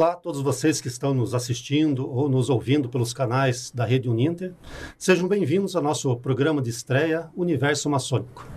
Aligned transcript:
Olá 0.00 0.12
a 0.12 0.16
todos 0.16 0.40
vocês 0.40 0.80
que 0.80 0.88
estão 0.88 1.12
nos 1.12 1.34
assistindo 1.34 2.10
ou 2.10 2.26
nos 2.26 2.48
ouvindo 2.48 2.88
pelos 2.88 3.12
canais 3.12 3.70
da 3.70 3.84
Rede 3.84 4.08
Uninter. 4.08 4.54
Sejam 4.96 5.28
bem-vindos 5.28 5.76
ao 5.76 5.82
nosso 5.82 6.16
programa 6.16 6.62
de 6.62 6.70
estreia 6.70 7.28
Universo 7.36 7.90
Maçônico. 7.90 8.48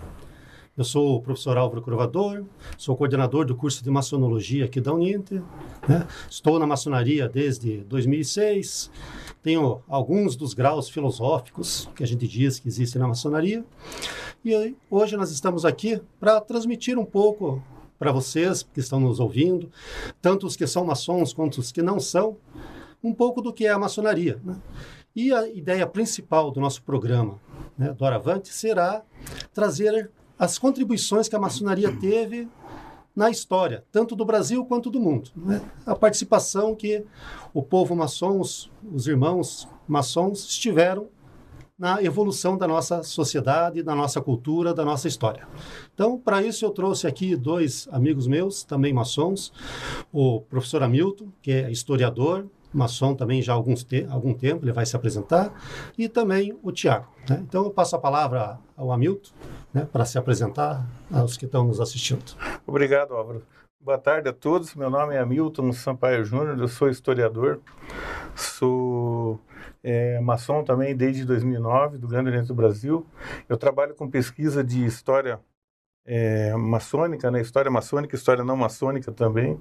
Eu 0.77 0.86
sou 0.86 1.18
o 1.18 1.21
professor 1.21 1.57
Álvaro 1.57 1.82
Crovador, 1.82 2.45
sou 2.77 2.95
coordenador 2.95 3.43
do 3.43 3.57
curso 3.57 3.83
de 3.83 3.91
maçonologia 3.91 4.64
aqui 4.64 4.79
da 4.79 4.93
Uninter. 4.93 5.43
Né? 5.86 6.07
Estou 6.29 6.57
na 6.57 6.65
maçonaria 6.65 7.27
desde 7.27 7.79
2006, 7.89 8.89
tenho 9.43 9.82
alguns 9.89 10.37
dos 10.37 10.54
graus 10.54 10.87
filosóficos 10.87 11.89
que 11.93 12.04
a 12.04 12.07
gente 12.07 12.25
diz 12.25 12.57
que 12.57 12.69
existem 12.69 13.01
na 13.01 13.07
maçonaria. 13.10 13.65
E 14.46 14.78
hoje 14.89 15.18
nós 15.18 15.29
estamos 15.29 15.65
aqui 15.65 16.01
para 16.21 16.39
transmitir 16.39 16.97
um 16.97 17.04
pouco 17.04 17.61
para 17.97 18.11
vocês 18.11 18.64
que 18.64 18.79
estão 18.79 19.00
nos 19.00 19.20
ouvindo, 19.20 19.71
tanto 20.21 20.46
os 20.46 20.56
que 20.56 20.68
são 20.68 20.86
maçons 20.86 21.34
quanto 21.34 21.60
os 21.60 21.71
que 21.71 21.82
não 21.82 22.00
são, 22.00 22.38
um 23.04 23.14
pouco 23.14 23.42
do 23.42 23.54
que 23.54 23.65
é 23.65 23.71
a 23.71 23.79
maçonaria. 23.79 24.39
Né? 24.43 24.56
E 25.15 25.32
a 25.32 25.47
ideia 25.47 25.86
principal 25.86 26.51
do 26.51 26.60
nosso 26.60 26.82
programa, 26.84 27.39
né, 27.78 27.93
do 27.93 28.06
Aravante, 28.06 28.54
será 28.54 29.04
trazer 29.54 30.10
as 30.37 30.57
contribuições 30.57 31.28
que 31.28 31.36
a 31.36 31.39
maçonaria 31.39 31.96
teve 31.96 32.48
na 33.16 33.30
história, 33.30 33.86
tanto 33.92 34.16
do 34.16 34.25
Brasil 34.25 34.66
quanto 34.66 34.89
do 34.89 35.00
mundo. 35.00 35.30
Né? 35.36 35.62
A 35.86 35.95
participação 35.95 36.75
que 36.75 37.06
o 37.53 37.62
povo 37.62 37.95
maçom, 37.95 38.39
os, 38.39 38.72
os 38.92 39.08
irmãos 39.08 39.67
maçons, 39.88 40.45
estiveram 40.45 41.08
na 41.84 42.02
evolução 42.02 42.58
da 42.58 42.66
nossa 42.66 43.03
sociedade, 43.03 43.84
da 43.84 43.94
nossa 43.94 44.22
cultura, 44.22 44.73
da 44.73 44.86
nossa 44.86 45.06
história. 45.06 45.45
Então, 45.94 46.17
para 46.17 46.42
isso, 46.42 46.64
eu 46.64 46.70
trouxe 46.70 47.06
aqui 47.08 47.36
dois 47.36 47.89
amigos 47.92 48.26
meus, 48.26 48.64
também 48.64 48.94
maçons, 48.94 49.52
o 50.09 50.39
professor 50.39 50.81
Hamilton, 50.81 51.28
que 51.42 51.52
é 51.52 51.70
historiador, 51.70 52.45
maçom 52.73 53.14
também 53.14 53.42
já 53.42 53.52
há 53.52 53.56
alguns 53.58 53.84
te 53.84 54.08
algum 54.09 54.34
tempo, 54.34 54.64
ele 54.64 54.72
vai 54.72 54.86
se 54.86 54.95
apresentar, 54.95 55.54
e 55.98 56.08
também 56.08 56.58
o 56.64 56.72
Tiago. 56.72 57.09
Né? 57.30 57.44
Então, 57.45 57.66
eu 57.66 57.70
passo 57.70 57.98
a 57.98 58.00
palavra 58.00 58.58
ao 58.78 58.89
Hamilton 58.89 59.31
né, 59.73 59.86
para 59.92 60.06
se 60.06 60.17
apresentar 60.17 60.88
aos 61.11 61.36
que 61.36 61.44
estão 61.44 61.66
nos 61.66 61.81
assistindo. 61.81 62.23
Obrigado, 62.66 63.14
Álvaro. 63.14 63.44
Boa 63.81 63.98
tarde 63.98 64.30
a 64.30 64.34
todos. 64.34 64.73
Meu 64.73 64.89
nome 64.89 65.16
é 65.16 65.20
Hamilton 65.20 65.73
Sampaio 65.73 66.23
Júnior, 66.23 66.58
eu 66.58 66.70
sou 66.70 66.88
historiador, 66.88 67.59
sou 68.34 69.38
é, 69.84 70.20
maçom 70.22 70.64
também 70.64 70.95
desde 70.95 71.26
2009, 71.26 71.98
do 71.98 72.08
Grande 72.08 72.30
Oriente 72.30 72.48
do 72.48 72.56
Brasil. 72.56 73.06
Eu 73.50 73.58
trabalho 73.58 73.94
com 73.94 74.09
pesquisa 74.09 74.64
de 74.64 74.86
história 74.86 75.39
é, 76.06 76.56
maçônica, 76.56 77.30
né? 77.30 77.42
história 77.42 77.70
maçônica, 77.70 78.16
história 78.16 78.44
não 78.44 78.56
maçônica 78.56 79.11
também. 79.11 79.59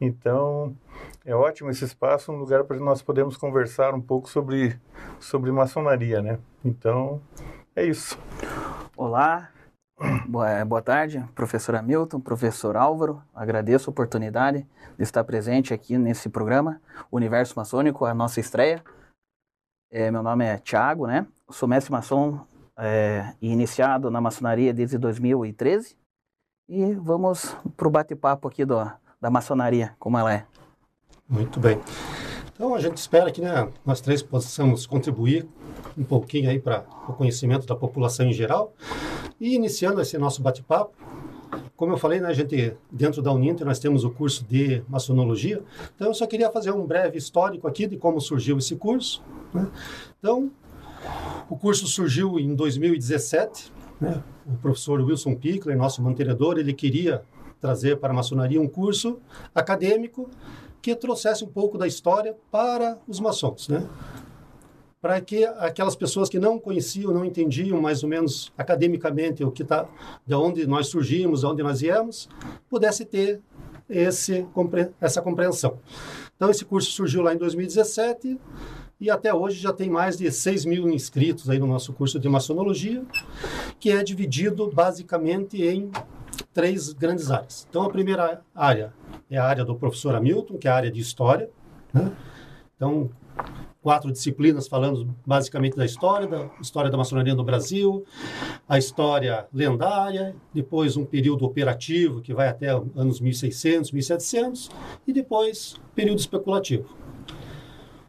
Então, 0.00 0.76
é 1.24 1.34
ótimo 1.34 1.70
esse 1.70 1.84
espaço, 1.84 2.32
um 2.32 2.36
lugar 2.36 2.64
para 2.64 2.78
nós 2.78 3.00
podermos 3.00 3.36
conversar 3.36 3.94
um 3.94 4.00
pouco 4.00 4.28
sobre, 4.28 4.78
sobre 5.18 5.50
maçonaria, 5.50 6.20
né? 6.20 6.38
Então, 6.64 7.20
é 7.74 7.84
isso. 7.84 8.18
Olá, 8.96 9.50
boa, 10.26 10.64
boa 10.64 10.82
tarde, 10.82 11.24
professor 11.34 11.76
Hamilton, 11.76 12.20
professor 12.20 12.76
Álvaro. 12.76 13.22
Agradeço 13.34 13.88
a 13.88 13.92
oportunidade 13.92 14.66
de 14.96 15.02
estar 15.02 15.22
presente 15.24 15.72
aqui 15.72 15.96
nesse 15.96 16.28
programa, 16.28 16.80
Universo 17.10 17.54
Maçônico, 17.56 18.04
a 18.04 18.14
nossa 18.14 18.40
estreia. 18.40 18.82
É, 19.96 20.10
meu 20.10 20.24
nome 20.24 20.44
é 20.44 20.58
Tiago, 20.58 21.06
né? 21.06 21.24
Sou 21.48 21.68
mestre 21.68 21.92
maçom 21.92 22.40
é, 22.76 23.32
iniciado 23.40 24.10
na 24.10 24.20
maçonaria 24.20 24.74
desde 24.74 24.98
2013. 24.98 25.96
E 26.68 26.94
vamos 26.94 27.56
para 27.76 27.86
o 27.86 27.90
bate-papo 27.92 28.48
aqui 28.48 28.64
do, 28.64 28.90
da 29.20 29.30
maçonaria, 29.30 29.94
como 30.00 30.18
ela 30.18 30.34
é. 30.34 30.46
Muito 31.28 31.60
bem. 31.60 31.80
Então 32.52 32.74
a 32.74 32.80
gente 32.80 32.96
espera 32.96 33.30
que 33.30 33.40
né, 33.40 33.68
nós 33.86 34.00
três 34.00 34.20
possamos 34.20 34.84
contribuir 34.84 35.48
um 35.96 36.02
pouquinho 36.02 36.50
aí 36.50 36.58
para 36.58 36.84
o 37.06 37.12
conhecimento 37.12 37.64
da 37.64 37.76
população 37.76 38.26
em 38.26 38.32
geral. 38.32 38.74
E 39.38 39.54
iniciando 39.54 40.00
esse 40.00 40.18
nosso 40.18 40.42
bate-papo, 40.42 40.92
como 41.76 41.92
eu 41.92 41.96
falei, 41.96 42.20
né, 42.20 42.32
gente, 42.32 42.76
dentro 42.90 43.20
da 43.20 43.32
Uninter, 43.32 43.66
nós 43.66 43.78
temos 43.78 44.04
o 44.04 44.10
curso 44.10 44.44
de 44.44 44.82
maçonologia. 44.88 45.62
Então, 45.94 46.08
eu 46.08 46.14
só 46.14 46.26
queria 46.26 46.50
fazer 46.50 46.70
um 46.70 46.86
breve 46.86 47.18
histórico 47.18 47.66
aqui 47.66 47.86
de 47.86 47.96
como 47.96 48.20
surgiu 48.20 48.58
esse 48.58 48.76
curso. 48.76 49.22
Né? 49.52 49.68
Então, 50.18 50.50
o 51.50 51.56
curso 51.56 51.86
surgiu 51.86 52.38
em 52.38 52.54
2017. 52.54 53.72
Né? 54.00 54.22
O 54.46 54.56
professor 54.58 55.00
Wilson 55.00 55.34
Pickler, 55.34 55.76
nosso 55.76 56.00
mantenedor, 56.00 56.58
ele 56.58 56.72
queria 56.72 57.22
trazer 57.60 57.96
para 57.96 58.12
a 58.12 58.16
maçonaria 58.16 58.60
um 58.60 58.68
curso 58.68 59.18
acadêmico 59.54 60.28
que 60.80 60.94
trouxesse 60.94 61.42
um 61.42 61.48
pouco 61.48 61.78
da 61.78 61.86
história 61.86 62.36
para 62.50 62.98
os 63.08 63.18
maçons, 63.18 63.68
né? 63.68 63.88
Para 65.04 65.20
que 65.20 65.44
aquelas 65.44 65.94
pessoas 65.94 66.30
que 66.30 66.38
não 66.38 66.58
conheciam, 66.58 67.12
não 67.12 67.26
entendiam 67.26 67.78
mais 67.78 68.02
ou 68.02 68.08
menos 68.08 68.50
academicamente 68.56 69.44
o 69.44 69.50
que 69.50 69.62
tá, 69.62 69.86
de 70.26 70.34
onde 70.34 70.66
nós 70.66 70.86
surgimos, 70.86 71.40
de 71.40 71.46
onde 71.46 71.62
nós 71.62 71.82
viemos, 71.82 72.26
pudesse 72.70 73.04
ter 73.04 73.38
esse, 73.86 74.46
essa 74.98 75.20
compreensão. 75.20 75.78
Então, 76.34 76.50
esse 76.50 76.64
curso 76.64 76.90
surgiu 76.90 77.20
lá 77.20 77.34
em 77.34 77.36
2017 77.36 78.40
e 78.98 79.10
até 79.10 79.34
hoje 79.34 79.60
já 79.60 79.74
tem 79.74 79.90
mais 79.90 80.16
de 80.16 80.32
6 80.32 80.64
mil 80.64 80.88
inscritos 80.88 81.50
aí 81.50 81.58
no 81.58 81.66
nosso 81.66 81.92
curso 81.92 82.18
de 82.18 82.26
maçonologia, 82.26 83.04
que 83.78 83.90
é 83.90 84.02
dividido 84.02 84.70
basicamente 84.70 85.62
em 85.62 85.90
três 86.54 86.94
grandes 86.94 87.30
áreas. 87.30 87.66
Então, 87.68 87.82
a 87.82 87.90
primeira 87.90 88.40
área 88.54 88.94
é 89.30 89.36
a 89.36 89.44
área 89.44 89.66
do 89.66 89.74
professor 89.74 90.14
Hamilton, 90.14 90.56
que 90.56 90.66
é 90.66 90.70
a 90.70 90.76
área 90.76 90.90
de 90.90 91.02
história. 91.02 91.50
Né? 91.92 92.10
Então, 92.74 93.10
quatro 93.84 94.10
disciplinas 94.10 94.66
falando 94.66 95.14
basicamente 95.26 95.76
da 95.76 95.84
história, 95.84 96.26
da 96.26 96.50
história 96.58 96.90
da 96.90 96.96
maçonaria 96.96 97.34
no 97.34 97.44
Brasil, 97.44 98.02
a 98.66 98.78
história 98.78 99.46
lendária, 99.52 100.34
depois 100.54 100.96
um 100.96 101.04
período 101.04 101.44
operativo 101.44 102.22
que 102.22 102.32
vai 102.32 102.48
até 102.48 102.68
anos 102.96 103.20
1600, 103.20 103.92
1700 103.92 104.70
e 105.06 105.12
depois 105.12 105.76
período 105.94 106.18
especulativo. 106.18 106.96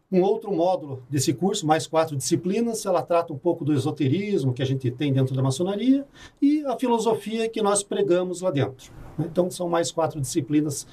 Um 0.10 0.22
outro 0.22 0.50
módulo 0.50 1.04
desse 1.10 1.34
curso, 1.34 1.68
mais 1.68 1.88
quatro 1.88 2.16
disciplinas, 2.16 2.86
ela 2.86 3.02
trata 3.02 3.34
um 3.34 3.38
pouco 3.38 3.66
do 3.66 3.74
esoterismo 3.74 4.54
que 4.54 4.62
a 4.62 4.66
gente 4.66 4.90
tem 4.90 5.12
dentro 5.12 5.36
da 5.36 5.44
maçonaria 5.44 6.06
e 6.42 6.64
a 6.68 6.80
filosofia 6.80 7.50
que 7.50 7.62
nós 7.62 7.84
pregamos 7.84 8.40
lá 8.40 8.50
dentro. 8.50 8.94
Então, 9.20 9.52
são 9.52 9.68
mais 9.68 9.92
quatro 9.92 10.22
disciplinas 10.22 10.88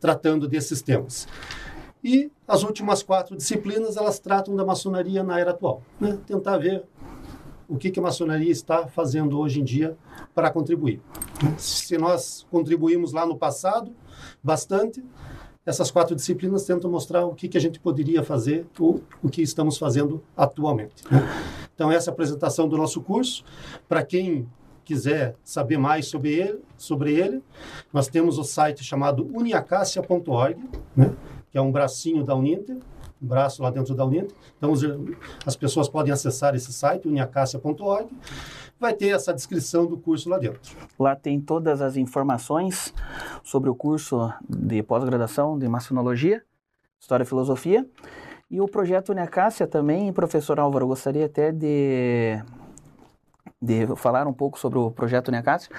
tratando 0.00 0.48
desses 0.48 0.80
temas. 0.80 1.28
E 2.02 2.30
as 2.48 2.62
últimas 2.64 3.02
quatro 3.02 3.36
disciplinas, 3.36 3.96
elas 3.96 4.18
tratam 4.18 4.56
da 4.56 4.64
maçonaria 4.64 5.22
na 5.22 5.38
era 5.38 5.52
atual. 5.52 5.82
Né? 6.00 6.18
Tentar 6.26 6.58
ver 6.58 6.84
o 7.68 7.76
que, 7.76 7.90
que 7.90 7.98
a 7.98 8.02
maçonaria 8.02 8.50
está 8.50 8.86
fazendo 8.86 9.38
hoje 9.38 9.60
em 9.60 9.64
dia 9.64 9.96
para 10.34 10.50
contribuir. 10.50 11.00
Se 11.56 11.96
nós 11.96 12.46
contribuímos 12.50 13.12
lá 13.12 13.24
no 13.24 13.36
passado 13.36 13.94
bastante, 14.42 15.02
essas 15.64 15.90
quatro 15.90 16.16
disciplinas 16.16 16.64
tentam 16.64 16.90
mostrar 16.90 17.24
o 17.24 17.34
que, 17.34 17.48
que 17.48 17.56
a 17.56 17.60
gente 17.60 17.78
poderia 17.78 18.22
fazer, 18.22 18.66
o, 18.78 19.00
o 19.22 19.28
que 19.30 19.40
estamos 19.40 19.78
fazendo 19.78 20.22
atualmente. 20.36 21.04
Né? 21.10 21.20
Então, 21.74 21.90
essa 21.90 22.10
é 22.10 22.12
a 22.12 22.14
apresentação 22.14 22.68
do 22.68 22.76
nosso 22.76 23.00
curso. 23.00 23.44
Para 23.88 24.02
quem 24.02 24.48
quiser 24.84 25.36
saber 25.44 25.78
mais 25.78 26.06
sobre 26.06 26.32
ele, 26.32 26.60
sobre 26.76 27.14
ele, 27.14 27.42
nós 27.92 28.08
temos 28.08 28.38
o 28.38 28.44
site 28.44 28.82
chamado 28.82 29.30
uniacacia.org, 29.32 30.56
né? 30.96 31.12
Que 31.52 31.58
é 31.58 31.60
um 31.60 31.70
bracinho 31.70 32.24
da 32.24 32.34
Uninter, 32.34 32.78
um 33.22 33.26
braço 33.26 33.62
lá 33.62 33.70
dentro 33.70 33.94
da 33.94 34.06
Uninter. 34.06 34.34
Então, 34.56 34.72
as 35.44 35.54
pessoas 35.54 35.86
podem 35.86 36.10
acessar 36.10 36.54
esse 36.54 36.72
site, 36.72 37.06
uniacacia.org. 37.06 38.08
Vai 38.80 38.94
ter 38.94 39.08
essa 39.08 39.32
descrição 39.32 39.86
do 39.86 39.98
curso 39.98 40.30
lá 40.30 40.38
dentro. 40.38 40.74
Lá 40.98 41.14
tem 41.14 41.38
todas 41.38 41.82
as 41.82 41.96
informações 41.96 42.92
sobre 43.44 43.68
o 43.68 43.74
curso 43.74 44.32
de 44.48 44.82
pós-graduação 44.82 45.58
de 45.58 45.68
Maçonologia, 45.68 46.42
História 46.98 47.22
e 47.22 47.26
Filosofia. 47.26 47.86
E 48.50 48.60
o 48.60 48.66
projeto 48.66 49.10
Uniacácia 49.10 49.66
também, 49.66 50.12
professor 50.12 50.58
Álvaro, 50.58 50.86
gostaria 50.86 51.26
até 51.26 51.52
de 51.52 52.42
de 53.62 53.86
falar 53.94 54.26
um 54.26 54.32
pouco 54.32 54.58
sobre 54.58 54.80
o 54.80 54.90
projeto 54.90 55.28
Uniacácia, 55.28 55.70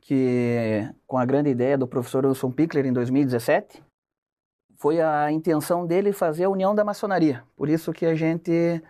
que 0.00 0.88
com 1.08 1.18
a 1.18 1.24
grande 1.24 1.50
ideia 1.50 1.76
do 1.76 1.88
professor 1.88 2.24
Wilson 2.24 2.52
Pickler 2.52 2.86
em 2.86 2.92
2017, 2.92 3.82
foi 4.82 5.00
a 5.00 5.30
intenção 5.30 5.86
dele 5.86 6.12
fazer 6.12 6.42
a 6.42 6.50
união 6.50 6.74
da 6.74 6.84
maçonaria. 6.84 7.44
Por 7.56 7.68
isso 7.68 7.92
que 7.92 8.04
a 8.04 8.16
gente 8.16 8.82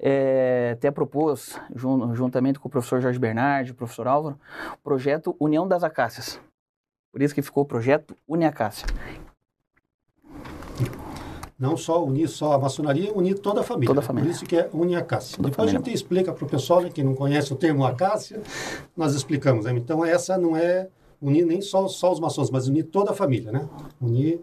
é, 0.00 0.70
até 0.72 0.90
propôs, 0.90 1.60
jun, 1.74 2.14
juntamente 2.14 2.58
com 2.58 2.68
o 2.68 2.70
professor 2.70 3.02
Jorge 3.02 3.18
Bernardi, 3.18 3.72
o 3.72 3.74
professor 3.74 4.08
Álvaro, 4.08 4.38
o 4.72 4.78
projeto 4.82 5.36
União 5.38 5.68
das 5.68 5.84
Acácias. 5.84 6.40
Por 7.12 7.20
isso 7.20 7.34
que 7.34 7.42
ficou 7.42 7.64
o 7.64 7.66
projeto 7.66 8.16
Uniacácia. 8.26 8.86
Não 11.58 11.76
só 11.76 12.02
unir 12.02 12.28
só 12.28 12.54
a 12.54 12.58
maçonaria, 12.58 13.12
unir 13.12 13.38
toda 13.38 13.60
a 13.60 13.62
família. 13.62 13.88
Toda 13.88 14.00
a 14.00 14.02
família. 14.02 14.30
Por 14.30 14.34
isso 14.34 14.46
que 14.46 14.56
é 14.56 14.70
Uniacácia. 14.72 15.36
Depois 15.36 15.54
família. 15.54 15.78
a 15.80 15.84
gente 15.84 15.94
explica 15.94 16.32
para 16.32 16.46
o 16.46 16.48
pessoal, 16.48 16.80
né, 16.80 16.88
que 16.88 17.02
não 17.02 17.14
conhece 17.14 17.52
o 17.52 17.56
termo 17.56 17.84
acácia, 17.84 18.40
nós 18.96 19.14
explicamos. 19.14 19.66
Né? 19.66 19.72
Então 19.72 20.02
essa 20.02 20.38
não 20.38 20.56
é 20.56 20.88
unir 21.20 21.44
nem 21.44 21.60
só, 21.60 21.86
só 21.88 22.10
os 22.10 22.20
maçons, 22.20 22.50
mas 22.50 22.68
unir 22.68 22.84
toda 22.84 23.10
a 23.10 23.14
família, 23.14 23.52
né? 23.52 23.68
Unir 24.00 24.40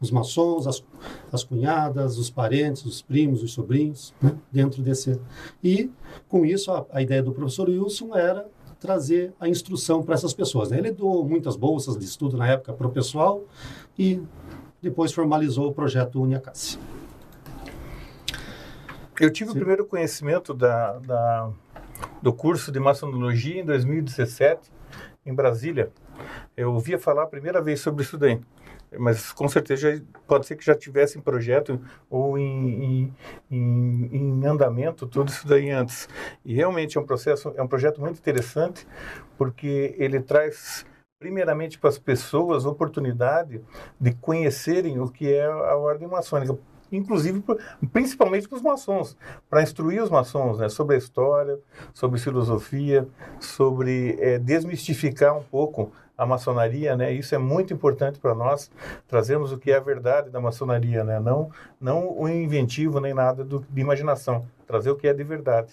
os 0.00 0.10
maçons, 0.10 0.66
as, 0.66 0.84
as 1.32 1.42
cunhadas, 1.42 2.18
os 2.18 2.30
parentes, 2.30 2.84
os 2.84 3.00
primos, 3.00 3.42
os 3.42 3.52
sobrinhos, 3.52 4.14
né? 4.20 4.36
dentro 4.52 4.82
desse. 4.82 5.20
E, 5.62 5.90
com 6.28 6.44
isso, 6.44 6.70
a, 6.70 6.84
a 6.92 7.02
ideia 7.02 7.22
do 7.22 7.32
professor 7.32 7.68
Wilson 7.68 8.14
era 8.14 8.46
trazer 8.78 9.32
a 9.40 9.48
instrução 9.48 10.02
para 10.02 10.14
essas 10.14 10.34
pessoas. 10.34 10.70
Né? 10.70 10.78
Ele 10.78 10.92
doou 10.92 11.26
muitas 11.26 11.56
bolsas 11.56 11.96
de 11.96 12.04
estudo 12.04 12.36
na 12.36 12.46
época 12.46 12.72
para 12.72 12.86
o 12.86 12.90
pessoal 12.90 13.42
e 13.98 14.22
depois 14.82 15.12
formalizou 15.12 15.68
o 15.68 15.72
projeto 15.72 16.20
Uniacassi. 16.20 16.78
Eu 19.18 19.32
tive 19.32 19.50
Sim. 19.50 19.56
o 19.56 19.58
primeiro 19.58 19.86
conhecimento 19.86 20.52
da, 20.52 20.98
da, 20.98 21.50
do 22.20 22.34
curso 22.34 22.70
de 22.70 22.78
maçonologia 22.78 23.62
em 23.62 23.64
2017, 23.64 24.70
em 25.24 25.34
Brasília. 25.34 25.90
Eu 26.54 26.74
ouvia 26.74 26.98
falar 26.98 27.22
a 27.22 27.26
primeira 27.26 27.62
vez 27.62 27.80
sobre 27.80 28.02
isso 28.02 28.18
daí 28.18 28.38
mas 28.98 29.32
com 29.32 29.48
certeza 29.48 30.02
pode 30.26 30.46
ser 30.46 30.56
que 30.56 30.64
já 30.64 30.74
tivesse 30.74 31.18
em 31.18 31.20
projeto 31.20 31.80
ou 32.10 32.38
em, 32.38 33.12
em, 33.50 34.10
em, 34.12 34.46
andamento 34.46 35.06
tudo 35.06 35.30
isso 35.30 35.46
daí 35.46 35.70
antes. 35.70 36.08
E 36.44 36.54
realmente 36.54 36.98
é 36.98 37.00
um 37.00 37.06
processo, 37.06 37.52
é 37.56 37.62
um 37.62 37.68
projeto 37.68 38.00
muito 38.00 38.18
interessante 38.18 38.86
porque 39.36 39.94
ele 39.98 40.20
traz 40.20 40.84
primeiramente 41.18 41.78
para 41.78 41.88
as 41.88 41.98
pessoas 41.98 42.66
oportunidade 42.66 43.62
de 43.98 44.12
conhecerem 44.14 45.00
o 45.00 45.08
que 45.08 45.32
é 45.32 45.46
a 45.46 45.76
ordem 45.76 46.06
maçônica 46.06 46.58
inclusive 46.90 47.42
principalmente 47.92 48.48
para 48.48 48.56
os 48.56 48.62
maçons, 48.62 49.16
para 49.48 49.62
instruir 49.62 50.02
os 50.02 50.10
maçons 50.10 50.58
né, 50.58 50.68
sobre 50.68 50.94
a 50.94 50.98
história, 50.98 51.58
sobre 51.92 52.20
filosofia, 52.20 53.08
sobre 53.40 54.16
é, 54.20 54.38
desmistificar 54.38 55.36
um 55.36 55.42
pouco 55.42 55.92
a 56.16 56.24
maçonaria, 56.24 56.96
né? 56.96 57.12
Isso 57.12 57.34
é 57.34 57.38
muito 57.38 57.74
importante 57.74 58.18
para 58.18 58.34
nós. 58.34 58.70
Trazemos 59.06 59.52
o 59.52 59.58
que 59.58 59.70
é 59.70 59.76
a 59.76 59.80
verdade 59.80 60.30
da 60.30 60.40
maçonaria, 60.40 61.04
né? 61.04 61.20
Não, 61.20 61.50
não 61.80 62.18
o 62.18 62.28
inventivo 62.28 63.00
nem 63.00 63.12
nada 63.12 63.44
do, 63.44 63.64
de 63.68 63.80
imaginação. 63.80 64.46
Trazer 64.66 64.90
o 64.90 64.96
que 64.96 65.06
é 65.06 65.12
de 65.12 65.24
verdade. 65.24 65.72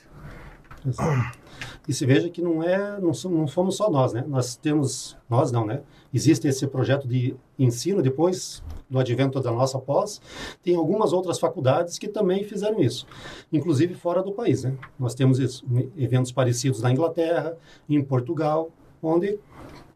E 1.87 1.93
se 1.93 2.05
veja 2.05 2.29
que 2.29 2.41
não 2.41 2.61
é, 2.61 2.99
não 2.99 3.13
somos, 3.13 3.55
não 3.55 3.71
só 3.71 3.89
nós, 3.89 4.13
né? 4.13 4.23
Nós 4.27 4.55
temos, 4.55 5.17
nós 5.29 5.51
não, 5.51 5.65
né? 5.65 5.81
Existe 6.13 6.47
esse 6.47 6.67
projeto 6.67 7.07
de 7.07 7.35
ensino 7.57 8.01
depois 8.01 8.61
do 8.89 8.99
advento 8.99 9.39
da 9.39 9.51
nossa 9.51 9.79
pós, 9.79 10.21
tem 10.61 10.75
algumas 10.75 11.13
outras 11.13 11.39
faculdades 11.39 11.97
que 11.97 12.07
também 12.07 12.43
fizeram 12.43 12.79
isso, 12.79 13.07
inclusive 13.51 13.95
fora 13.95 14.21
do 14.21 14.31
país, 14.31 14.63
né? 14.63 14.75
Nós 14.99 15.15
temos 15.15 15.39
isso, 15.39 15.65
eventos 15.97 16.31
parecidos 16.31 16.81
na 16.81 16.91
Inglaterra, 16.91 17.57
em 17.89 18.03
Portugal, 18.03 18.69
onde 19.01 19.39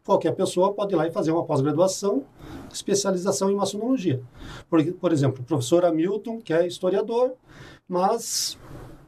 qualquer 0.08 0.34
pessoa 0.34 0.72
pode 0.72 0.94
ir 0.94 0.96
lá 0.96 1.06
e 1.06 1.12
fazer 1.12 1.30
uma 1.30 1.44
pós-graduação, 1.44 2.24
especialização 2.72 3.50
em 3.50 3.54
maçonologia. 3.54 4.22
Por, 4.70 4.82
por 4.94 5.12
exemplo, 5.12 5.42
o 5.42 5.44
professor 5.44 5.84
Hamilton, 5.84 6.40
que 6.40 6.50
é 6.50 6.66
historiador, 6.66 7.34
mas 7.86 8.58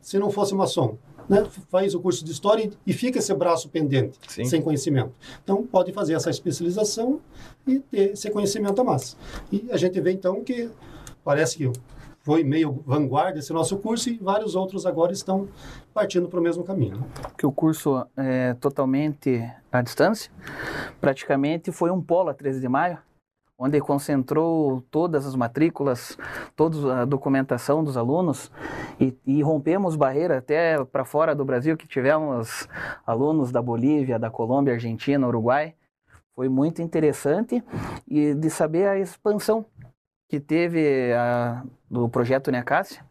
se 0.03 0.19
não 0.19 0.31
fosse 0.31 0.55
maçom, 0.55 0.99
né, 1.27 1.47
faz 1.71 1.95
o 1.95 2.01
curso 2.01 2.23
de 2.23 2.33
história 2.33 2.71
e 2.87 2.93
fica 2.93 3.19
esse 3.19 3.33
braço 3.33 3.71
pendente, 3.71 4.19
Sim. 4.29 4.45
sem 4.45 4.61
conhecimento. 4.61 5.13
Então, 5.43 5.67
pode 5.67 5.91
fazer 5.91 6.13
essa 6.13 6.29
especialização 6.29 7.21
e 7.67 7.79
ter 7.79 8.13
esse 8.13 8.31
conhecimento 8.31 8.79
a 8.83 8.85
mais. 8.85 9.17
E 9.51 9.69
a 9.71 9.79
gente 9.79 9.99
vê, 10.03 10.13
então, 10.13 10.45
que 10.45 10.69
parece 11.25 11.57
que 11.57 11.73
foi 12.23 12.45
meio 12.45 12.83
vanguarda 12.87 13.39
esse 13.39 13.53
nosso 13.53 13.79
curso 13.79 14.11
e 14.11 14.19
vários 14.19 14.55
outros 14.55 14.85
agora 14.87 15.13
estão 15.13 15.49
partindo 15.93 16.29
para 16.29 16.39
o 16.39 16.43
mesmo 16.43 16.63
caminho. 16.63 17.05
Que 17.37 17.47
o 17.47 17.53
curso 17.53 18.07
é 18.17 18.55
totalmente 18.55 19.43
à 19.73 19.81
distância, 19.81 20.31
praticamente 21.01 21.73
foi 21.73 21.91
um 21.91 22.01
polo 22.01 22.29
a 22.29 22.35
13 22.35 22.61
de 22.61 22.69
maio, 22.69 22.99
onde 23.59 23.79
concentrou 23.81 24.83
todas 24.91 25.27
as 25.27 25.35
matrículas, 25.35 26.17
toda 26.57 27.03
a 27.03 27.05
documentação 27.05 27.85
dos 27.85 27.97
alunos 27.97 28.51
e, 28.99 29.15
e 29.27 29.43
rompemos 29.43 29.97
barreira 29.97 30.39
até 30.39 30.83
para 30.85 31.05
fora 31.05 31.35
do 31.35 31.45
Brasil, 31.45 31.77
que 31.77 31.87
tivemos 31.87 32.67
alunos 33.07 33.53
da 33.53 33.61
Bolívia, 33.61 34.19
da 34.19 34.31
Colômbia, 34.31 34.75
Argentina, 34.75 35.27
Uruguai. 35.27 35.75
Foi 36.35 36.49
muito 36.49 36.81
interessante 36.81 37.63
e 38.09 38.35
de 38.35 38.49
saber 38.49 38.89
a 38.89 38.99
expansão 38.99 39.67
que 40.31 40.39
teve 40.39 41.13
a, 41.13 41.65
do 41.91 42.09
projeto 42.09 42.53
Neacácia 42.53 43.05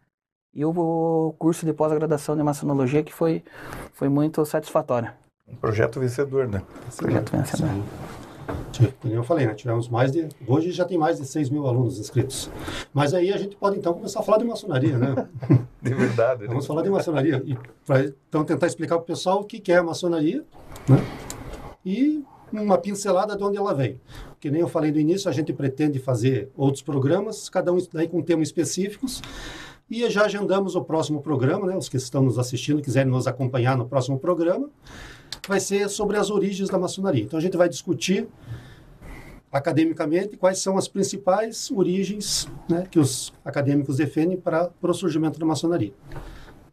e 0.54 0.64
o 0.64 1.34
curso 1.38 1.66
de 1.66 1.72
pós-graduação 1.74 2.34
de 2.34 2.42
maçonologia 2.42 3.02
que 3.02 3.12
foi, 3.12 3.44
foi 3.92 4.08
muito 4.08 4.42
satisfatório. 4.46 5.10
Um 5.46 5.54
projeto 5.56 6.00
vencedor, 6.00 6.48
né? 6.48 6.62
Projeto 6.96 7.32
vencedor. 7.32 7.68
Sim. 7.68 8.92
Como 9.02 9.12
eu 9.12 9.22
falei, 9.22 9.46
né? 9.46 9.52
tivemos 9.52 9.88
mais 9.88 10.10
de. 10.10 10.28
Hoje 10.46 10.72
já 10.72 10.86
tem 10.86 10.96
mais 10.96 11.18
de 11.18 11.26
6 11.26 11.50
mil 11.50 11.66
alunos 11.66 11.98
inscritos. 11.98 12.50
Mas 12.94 13.12
aí 13.12 13.30
a 13.32 13.36
gente 13.36 13.54
pode 13.54 13.76
então 13.76 13.92
começar 13.92 14.20
a 14.20 14.22
falar 14.22 14.38
de 14.38 14.44
maçonaria, 14.44 14.96
né? 14.96 15.28
De 15.82 15.94
verdade. 15.94 16.46
Vamos 16.46 16.64
né? 16.64 16.68
falar 16.68 16.82
de 16.82 16.90
maçonaria. 16.90 17.42
E 17.44 17.56
pra, 17.86 18.04
então 18.04 18.44
tentar 18.44 18.66
explicar 18.66 18.96
para 18.96 19.02
o 19.02 19.06
pessoal 19.06 19.40
o 19.40 19.44
que, 19.44 19.58
que 19.58 19.72
é 19.72 19.78
a 19.78 19.82
maçonaria, 19.82 20.44
né? 20.86 20.98
E 21.84 22.22
uma 22.52 22.78
pincelada 22.78 23.36
de 23.36 23.44
onde 23.44 23.56
ela 23.56 23.74
veio. 23.74 24.00
Que 24.38 24.50
nem 24.50 24.60
eu 24.60 24.68
falei 24.68 24.90
no 24.90 24.98
início, 24.98 25.28
a 25.28 25.32
gente 25.32 25.52
pretende 25.52 25.98
fazer 25.98 26.50
outros 26.56 26.82
programas, 26.82 27.48
cada 27.48 27.72
um 27.72 27.78
daí 27.92 28.08
com 28.08 28.22
temas 28.22 28.48
específicos. 28.48 29.22
E 29.90 30.08
já 30.08 30.24
agendamos 30.24 30.76
o 30.76 30.84
próximo 30.84 31.20
programa, 31.20 31.66
né? 31.66 31.76
Os 31.76 31.88
que 31.88 31.96
estão 31.96 32.22
nos 32.22 32.38
assistindo, 32.38 32.80
quiserem 32.80 33.10
nos 33.10 33.26
acompanhar 33.26 33.76
no 33.76 33.86
próximo 33.86 34.18
programa, 34.18 34.70
vai 35.48 35.58
ser 35.58 35.88
sobre 35.88 36.16
as 36.16 36.30
origens 36.30 36.68
da 36.68 36.78
maçonaria. 36.78 37.24
Então 37.24 37.38
a 37.38 37.42
gente 37.42 37.56
vai 37.56 37.68
discutir 37.68 38.28
academicamente 39.50 40.36
quais 40.36 40.60
são 40.60 40.78
as 40.78 40.86
principais 40.86 41.70
origens 41.72 42.48
né, 42.68 42.86
que 42.88 43.00
os 43.00 43.32
acadêmicos 43.44 43.96
defendem 43.96 44.36
para, 44.36 44.68
para 44.68 44.90
o 44.90 44.94
surgimento 44.94 45.40
da 45.40 45.46
maçonaria. 45.46 45.92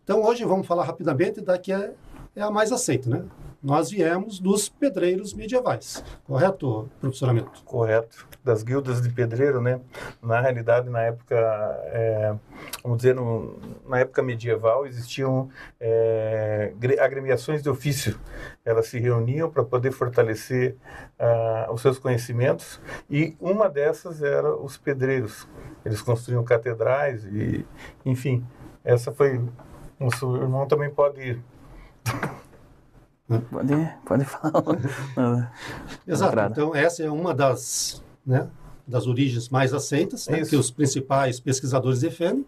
Então 0.03 0.23
hoje 0.23 0.45
vamos 0.45 0.67
falar 0.67 0.83
rapidamente 0.83 1.41
da 1.41 1.57
que 1.57 1.71
é, 1.73 1.93
é 2.35 2.41
a 2.41 2.51
mais 2.51 2.71
aceita, 2.71 3.09
né? 3.09 3.23
Nós 3.61 3.89
viemos 3.89 4.39
dos 4.39 4.69
pedreiros 4.69 5.33
medievais. 5.33 6.03
Correto, 6.25 6.89
professor 6.99 7.29
Hamilton? 7.29 7.51
Correto. 7.65 8.27
Das 8.43 8.63
guildas 8.63 9.01
de 9.01 9.09
pedreiro, 9.09 9.61
né? 9.61 9.81
Na 10.21 10.39
realidade, 10.39 10.89
na 10.89 11.01
época, 11.01 11.35
é, 11.35 12.35
vamos 12.83 12.97
dizer, 12.97 13.15
no, 13.15 13.59
na 13.87 13.99
época 13.99 14.21
medieval, 14.21 14.85
existiam 14.85 15.49
é, 15.79 16.73
agremiações 16.99 17.61
de 17.61 17.69
ofício. 17.69 18.19
Elas 18.63 18.87
se 18.87 18.99
reuniam 18.99 19.49
para 19.49 19.63
poder 19.63 19.91
fortalecer 19.91 20.75
uh, 21.19 21.71
os 21.73 21.81
seus 21.81 21.97
conhecimentos 21.99 22.79
e 23.09 23.35
uma 23.39 23.69
dessas 23.69 24.21
era 24.21 24.55
os 24.55 24.77
pedreiros. 24.77 25.47
Eles 25.83 26.01
construíam 26.01 26.43
catedrais 26.43 27.25
e, 27.25 27.65
enfim, 28.05 28.45
essa 28.83 29.11
foi... 29.11 29.41
Nosso 29.99 30.35
irmão 30.37 30.67
também 30.67 30.91
pode 30.91 31.41
Pode, 33.27 33.93
pode 34.05 34.25
falar. 34.25 35.53
Exato. 36.07 36.39
Então, 36.51 36.75
essa 36.75 37.03
é 37.03 37.11
uma 37.11 37.33
das, 37.33 38.01
né, 38.25 38.47
das 38.87 39.05
origens 39.05 39.49
mais 39.49 39.73
aceitas, 39.73 40.27
né, 40.27 40.45
que 40.45 40.55
os 40.55 40.71
principais 40.71 41.39
pesquisadores 41.39 41.99
defendem, 41.99 42.45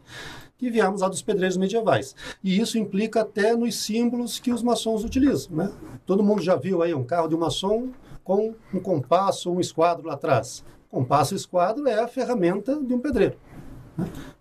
que 0.57 0.69
viemos 0.69 1.01
lá 1.01 1.09
dos 1.09 1.21
pedreiros 1.21 1.57
medievais. 1.57 2.15
E 2.43 2.59
isso 2.59 2.77
implica 2.77 3.21
até 3.21 3.55
nos 3.55 3.75
símbolos 3.75 4.39
que 4.39 4.51
os 4.51 4.61
maçons 4.61 5.03
utilizam. 5.03 5.55
Né? 5.55 5.71
Todo 6.05 6.23
mundo 6.23 6.41
já 6.41 6.55
viu 6.55 6.81
aí 6.81 6.93
um 6.93 7.03
carro 7.03 7.27
de 7.27 7.35
um 7.35 7.39
maçom 7.39 7.89
com 8.23 8.53
um 8.73 8.79
compasso 8.79 9.49
ou 9.49 9.57
um 9.57 9.59
esquadro 9.59 10.07
lá 10.07 10.13
atrás. 10.13 10.63
Compasso 10.89 11.33
e 11.33 11.37
esquadro 11.37 11.87
é 11.87 11.99
a 12.01 12.07
ferramenta 12.07 12.81
de 12.81 12.93
um 12.93 12.99
pedreiro. 12.99 13.37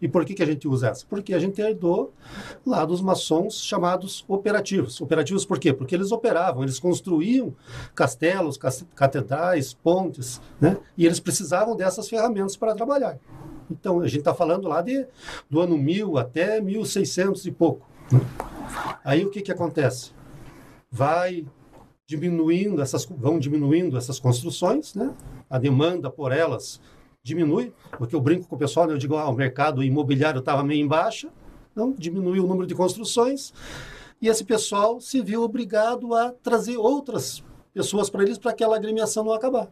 E 0.01 0.09
por 0.09 0.25
que, 0.25 0.35
que 0.35 0.43
a 0.43 0.47
gente 0.47 0.67
usa 0.69 0.89
essa? 0.89 1.05
Porque 1.09 1.35
a 1.35 1.39
gente 1.39 1.61
herdou 1.61 2.13
lá 2.65 2.85
dos 2.85 3.01
maçons 3.01 3.61
chamados 3.63 4.25
operativos. 4.29 5.01
Operativos 5.01 5.45
por 5.45 5.59
quê? 5.59 5.73
Porque 5.73 5.95
eles 5.95 6.13
operavam, 6.13 6.63
eles 6.63 6.79
construíam 6.79 7.55
castelos, 7.95 8.59
catedrais, 8.95 9.73
pontes, 9.75 10.41
né? 10.61 10.77
E 10.97 11.07
eles 11.07 11.21
precisavam 11.21 11.77
dessas 11.77 12.09
ferramentas 12.09 12.57
para 12.57 12.75
trabalhar. 12.75 13.19
Então, 13.71 14.01
a 14.01 14.07
gente 14.07 14.21
está 14.21 14.35
falando 14.35 14.69
lá 14.69 14.81
de, 14.81 15.07
do 15.49 15.61
ano 15.61 15.77
1000 15.77 16.17
até 16.17 16.61
1600 16.61 17.45
e 17.47 17.51
pouco. 17.51 17.87
Né? 18.11 18.21
Aí 19.05 19.25
o 19.25 19.31
que, 19.31 19.43
que 19.43 19.53
acontece? 19.53 20.13
Vai 20.91 21.47
diminuindo 22.07 22.81
essas, 22.81 23.05
vão 23.05 23.39
diminuindo 23.39 23.97
essas 23.97 24.19
construções, 24.19 24.95
né? 24.95 25.13
A 25.49 25.59
demanda 25.59 26.11
por 26.11 26.33
elas 26.33 26.81
diminui, 27.29 27.73
porque 27.97 28.17
eu 28.17 28.21
brinco 28.21 28.49
com 28.49 28.57
o 28.57 28.59
pessoal, 28.59 28.87
né? 28.87 28.95
eu 28.95 28.99
digo, 28.99 29.17
ah, 29.17 29.29
o 29.29 29.35
mercado 29.35 29.83
imobiliário 29.83 30.39
estava 30.41 30.65
meio 30.65 30.83
em 30.83 30.89
baixa, 30.89 31.29
então 31.73 31.95
diminuiu 31.97 32.45
o 32.45 32.47
número 32.47 32.67
de 32.67 32.75
construções, 32.75 33.53
e 34.21 34.29
esse 34.29 34.45
pessoal 34.45 35.01
se 35.01 35.21
viu 35.21 35.43
obrigado 35.43 36.15
a 36.15 36.33
trazer 36.43 36.77
outras 36.77 37.45
pessoas 37.73 38.11
para 38.11 38.25
eles 38.25 38.39
para 38.39 38.51
aquela 38.51 38.77
agremiação 38.77 39.23
não 39.23 39.33
acabar. 39.33 39.69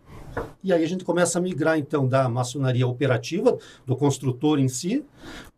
E 0.62 0.72
aí 0.72 0.84
a 0.84 0.86
gente 0.86 1.04
começa 1.04 1.38
a 1.38 1.42
migrar, 1.42 1.78
então, 1.78 2.06
da 2.06 2.28
maçonaria 2.28 2.86
operativa, 2.86 3.58
do 3.84 3.96
construtor 3.96 4.58
em 4.60 4.68
si, 4.68 5.04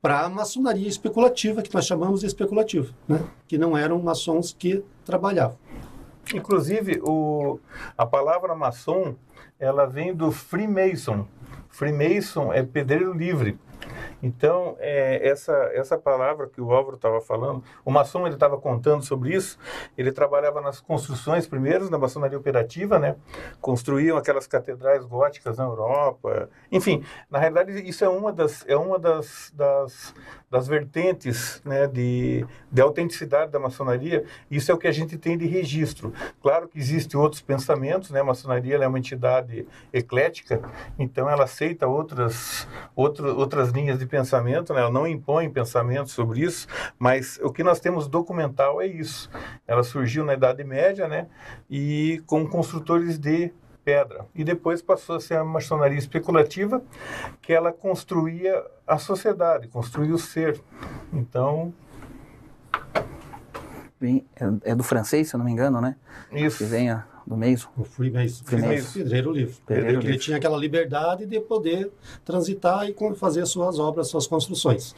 para 0.00 0.20
a 0.20 0.28
maçonaria 0.28 0.88
especulativa, 0.88 1.62
que 1.62 1.74
nós 1.74 1.84
chamamos 1.84 2.20
de 2.20 2.26
especulativa, 2.26 2.94
né? 3.06 3.22
que 3.46 3.58
não 3.58 3.76
eram 3.76 4.00
maçons 4.00 4.54
que 4.56 4.82
trabalhavam. 5.04 5.58
Inclusive, 6.34 7.00
o, 7.02 7.58
a 7.96 8.06
palavra 8.06 8.54
maçom, 8.54 9.14
ela 9.58 9.86
vem 9.86 10.14
do 10.14 10.30
Freemason. 10.30 11.26
Freemason 11.68 12.52
é 12.52 12.62
pedreiro 12.62 13.12
livre. 13.12 13.58
Então, 14.22 14.76
é, 14.78 15.28
essa, 15.28 15.52
essa 15.72 15.96
palavra 15.96 16.48
que 16.48 16.60
o 16.60 16.72
Álvaro 16.72 16.96
estava 16.96 17.20
falando, 17.20 17.62
o 17.84 17.90
maçom 17.90 18.26
ele 18.26 18.34
estava 18.34 18.58
contando 18.58 19.04
sobre 19.04 19.34
isso, 19.34 19.58
ele 19.96 20.10
trabalhava 20.12 20.60
nas 20.60 20.80
construções 20.80 21.46
primeiras, 21.46 21.90
na 21.90 21.98
maçonaria 21.98 22.38
operativa, 22.38 22.98
né? 22.98 23.16
Construíam 23.60 24.16
aquelas 24.16 24.46
catedrais 24.46 25.04
góticas 25.04 25.58
na 25.58 25.64
Europa, 25.64 26.48
enfim, 26.70 27.04
na 27.30 27.38
realidade 27.38 27.72
isso 27.88 28.04
é 28.04 28.08
uma 28.08 28.32
das, 28.32 28.64
é 28.66 28.76
uma 28.76 28.98
das, 28.98 29.52
das, 29.54 30.14
das 30.50 30.66
vertentes 30.66 31.62
né, 31.64 31.86
de, 31.86 32.44
de 32.70 32.80
autenticidade 32.80 33.52
da 33.52 33.58
maçonaria, 33.58 34.24
isso 34.50 34.70
é 34.70 34.74
o 34.74 34.78
que 34.78 34.88
a 34.88 34.92
gente 34.92 35.16
tem 35.16 35.36
de 35.36 35.46
registro. 35.46 36.12
Claro 36.42 36.68
que 36.68 36.78
existem 36.78 37.18
outros 37.18 37.40
pensamentos, 37.40 38.10
né? 38.10 38.20
a 38.20 38.24
maçonaria 38.24 38.76
é 38.76 38.88
uma 38.88 38.98
entidade 38.98 39.66
eclética, 39.92 40.60
então 40.98 41.28
ela 41.28 41.44
aceita 41.44 41.86
outras, 41.86 42.66
outro, 42.96 43.36
outras 43.38 43.70
linhas 43.70 43.98
de 43.98 44.06
pensamento, 44.08 44.74
né? 44.74 44.80
ela 44.80 44.90
não 44.90 45.06
impõe 45.06 45.48
pensamento 45.48 46.10
sobre 46.10 46.40
isso, 46.40 46.66
mas 46.98 47.38
o 47.42 47.52
que 47.52 47.62
nós 47.62 47.78
temos 47.78 48.08
documental 48.08 48.80
é 48.82 48.86
isso. 48.86 49.30
Ela 49.66 49.82
surgiu 49.82 50.24
na 50.24 50.34
Idade 50.34 50.64
Média, 50.64 51.06
né? 51.06 51.28
E 51.70 52.22
com 52.26 52.46
construtores 52.46 53.18
de 53.18 53.52
pedra. 53.84 54.26
E 54.34 54.44
depois 54.44 54.82
passou 54.82 55.16
a 55.16 55.20
ser 55.20 55.36
a 55.36 55.44
maçonaria 55.44 55.98
especulativa, 55.98 56.82
que 57.40 57.52
ela 57.52 57.72
construía 57.72 58.62
a 58.86 58.98
sociedade, 58.98 59.68
construía 59.68 60.14
o 60.14 60.18
ser. 60.18 60.60
Então. 61.12 61.72
Bem, 64.00 64.26
é, 64.36 64.72
é 64.72 64.74
do 64.74 64.84
francês, 64.84 65.28
se 65.28 65.34
eu 65.34 65.38
não 65.38 65.44
me 65.44 65.52
engano, 65.52 65.80
né? 65.80 65.96
Isso. 66.30 66.58
Que 66.58 66.64
vem 66.64 66.90
a, 66.90 67.06
do 67.28 67.36
Mason. 67.36 67.68
O 67.76 67.84
Freemason. 67.84 68.42
Freemason. 68.44 68.92
Pedreiro 69.00 69.30
livre. 69.30 69.54
Pedreiro 69.66 70.00
Ele 70.02 70.18
tinha 70.18 70.36
aquela 70.38 70.56
liberdade 70.56 71.26
de 71.26 71.38
poder 71.40 71.90
transitar 72.24 72.88
e 72.88 72.94
fazer 73.14 73.44
suas 73.46 73.78
obras, 73.78 74.08
suas 74.08 74.26
construções. 74.26 74.94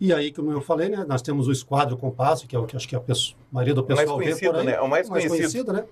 E 0.00 0.12
aí, 0.12 0.32
como 0.32 0.50
eu 0.50 0.60
falei, 0.60 0.88
né, 0.88 1.04
nós 1.06 1.22
temos 1.22 1.46
o 1.46 1.52
esquadro 1.52 1.96
compasso, 1.96 2.46
que 2.48 2.56
é 2.56 2.58
o 2.58 2.64
que 2.64 2.74
acho 2.74 2.88
que 2.88 2.96
a 2.96 3.00
pessoa- 3.00 3.36
a 3.52 3.54
maioria 3.54 3.74
do 3.74 3.86
mais 3.86 4.00
pessoal 4.00 4.18
vê 4.18 4.24
conhecido, 4.24 4.50
por 4.50 4.58
aí. 4.60 4.66
né? 4.66 4.80
O 4.80 4.88
mais 4.88 5.08
conhecido. 5.08 5.72
né? 5.72 5.84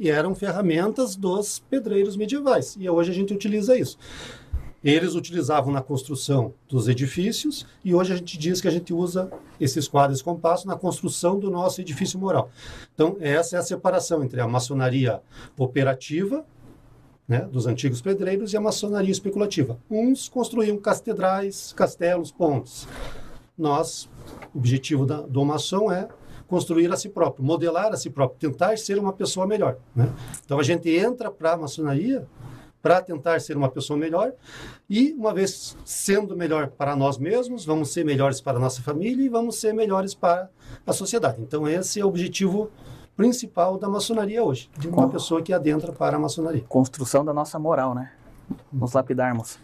E 0.00 0.08
eram 0.08 0.34
ferramentas 0.34 1.16
dos 1.16 1.58
pedreiros 1.58 2.16
medievais. 2.16 2.76
E 2.80 2.88
hoje 2.88 3.10
a 3.10 3.14
gente 3.14 3.34
utiliza 3.34 3.76
isso. 3.76 3.98
Eles 4.84 5.14
utilizavam 5.14 5.72
na 5.72 5.80
construção 5.80 6.54
dos 6.68 6.88
edifícios 6.88 7.66
e 7.84 7.94
hoje 7.94 8.12
a 8.12 8.16
gente 8.16 8.36
diz 8.36 8.60
que 8.60 8.66
a 8.66 8.70
gente 8.70 8.92
usa 8.92 9.30
esses 9.60 9.86
quadros 9.86 10.20
compassos 10.20 10.66
na 10.66 10.76
construção 10.76 11.38
do 11.38 11.50
nosso 11.50 11.80
edifício 11.80 12.18
moral. 12.18 12.50
Então, 12.94 13.16
essa 13.20 13.56
é 13.56 13.58
a 13.60 13.62
separação 13.62 14.24
entre 14.24 14.40
a 14.40 14.48
maçonaria 14.48 15.22
operativa, 15.56 16.44
né, 17.28 17.42
dos 17.42 17.66
antigos 17.66 18.00
pedreiros, 18.00 18.52
e 18.52 18.56
a 18.56 18.60
maçonaria 18.60 19.12
especulativa. 19.12 19.78
Uns 19.88 20.28
construíam 20.28 20.76
catedrais, 20.76 21.72
castelos, 21.76 22.32
pontes. 22.32 22.88
Nós, 23.56 24.08
o 24.52 24.58
objetivo 24.58 25.06
da, 25.06 25.20
do 25.20 25.44
maçom 25.44 25.92
é 25.92 26.08
construir 26.48 26.92
a 26.92 26.96
si 26.96 27.08
próprio, 27.08 27.44
modelar 27.44 27.92
a 27.92 27.96
si 27.96 28.10
próprio, 28.10 28.50
tentar 28.50 28.76
ser 28.76 28.98
uma 28.98 29.12
pessoa 29.12 29.46
melhor. 29.46 29.78
Né? 29.94 30.12
Então, 30.44 30.58
a 30.58 30.62
gente 30.62 30.90
entra 30.90 31.30
para 31.30 31.52
a 31.52 31.56
maçonaria 31.56 32.26
para 32.82 33.00
tentar 33.00 33.40
ser 33.40 33.56
uma 33.56 33.70
pessoa 33.70 33.96
melhor 33.96 34.32
e, 34.90 35.12
uma 35.12 35.32
vez 35.32 35.76
sendo 35.84 36.36
melhor 36.36 36.68
para 36.68 36.96
nós 36.96 37.16
mesmos, 37.16 37.64
vamos 37.64 37.92
ser 37.92 38.04
melhores 38.04 38.40
para 38.40 38.58
a 38.58 38.60
nossa 38.60 38.82
família 38.82 39.24
e 39.24 39.28
vamos 39.28 39.56
ser 39.60 39.72
melhores 39.72 40.14
para 40.14 40.50
a 40.86 40.92
sociedade. 40.92 41.40
Então, 41.40 41.68
esse 41.68 42.00
é 42.00 42.04
o 42.04 42.08
objetivo 42.08 42.70
principal 43.16 43.78
da 43.78 43.88
maçonaria 43.88 44.42
hoje, 44.42 44.68
de 44.76 44.88
uma 44.88 45.08
pessoa 45.08 45.40
que 45.42 45.52
adentra 45.52 45.92
para 45.92 46.16
a 46.16 46.20
maçonaria. 46.20 46.64
Construção 46.68 47.24
da 47.24 47.32
nossa 47.32 47.58
moral, 47.58 47.94
né? 47.94 48.10
Nos 48.72 48.92
lapidarmos. 48.94 49.58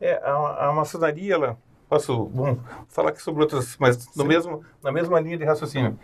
É, 0.00 0.20
a, 0.22 0.68
a 0.68 0.72
maçonaria, 0.72 1.34
ela. 1.34 1.58
Posso 1.88 2.24
bom, 2.24 2.58
falar 2.88 3.10
aqui 3.10 3.22
sobre 3.22 3.42
outras, 3.42 3.76
mas 3.78 4.12
no 4.16 4.24
mesmo, 4.24 4.64
na 4.82 4.90
mesma 4.90 5.20
linha 5.20 5.38
de 5.38 5.44
raciocínio. 5.44 5.96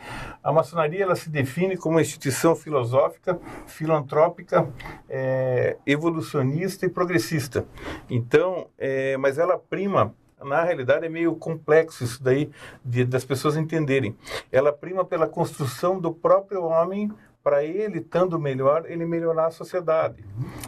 A 0.42 0.52
maçonaria 0.52 1.02
ela 1.02 1.16
se 1.16 1.28
define 1.28 1.76
como 1.76 1.96
uma 1.96 2.00
instituição 2.00 2.54
filosófica, 2.54 3.36
filantrópica, 3.66 4.68
é, 5.08 5.76
evolucionista 5.84 6.86
e 6.86 6.88
progressista. 6.88 7.66
Então, 8.08 8.68
é, 8.78 9.16
mas 9.16 9.38
ela 9.38 9.58
prima, 9.58 10.14
na 10.40 10.62
realidade 10.62 11.04
é 11.04 11.08
meio 11.08 11.34
complexo 11.34 12.04
isso 12.04 12.22
daí 12.22 12.48
de, 12.84 13.04
das 13.04 13.24
pessoas 13.24 13.56
entenderem. 13.56 14.16
Ela 14.52 14.72
prima 14.72 15.04
pela 15.04 15.26
construção 15.26 15.98
do 15.98 16.12
próprio 16.12 16.62
homem 16.62 17.10
para 17.42 17.64
ele, 17.64 17.98
estando 17.98 18.38
melhor, 18.38 18.84
ele 18.86 19.04
melhorar 19.04 19.46
a 19.46 19.50
sociedade. 19.50 20.24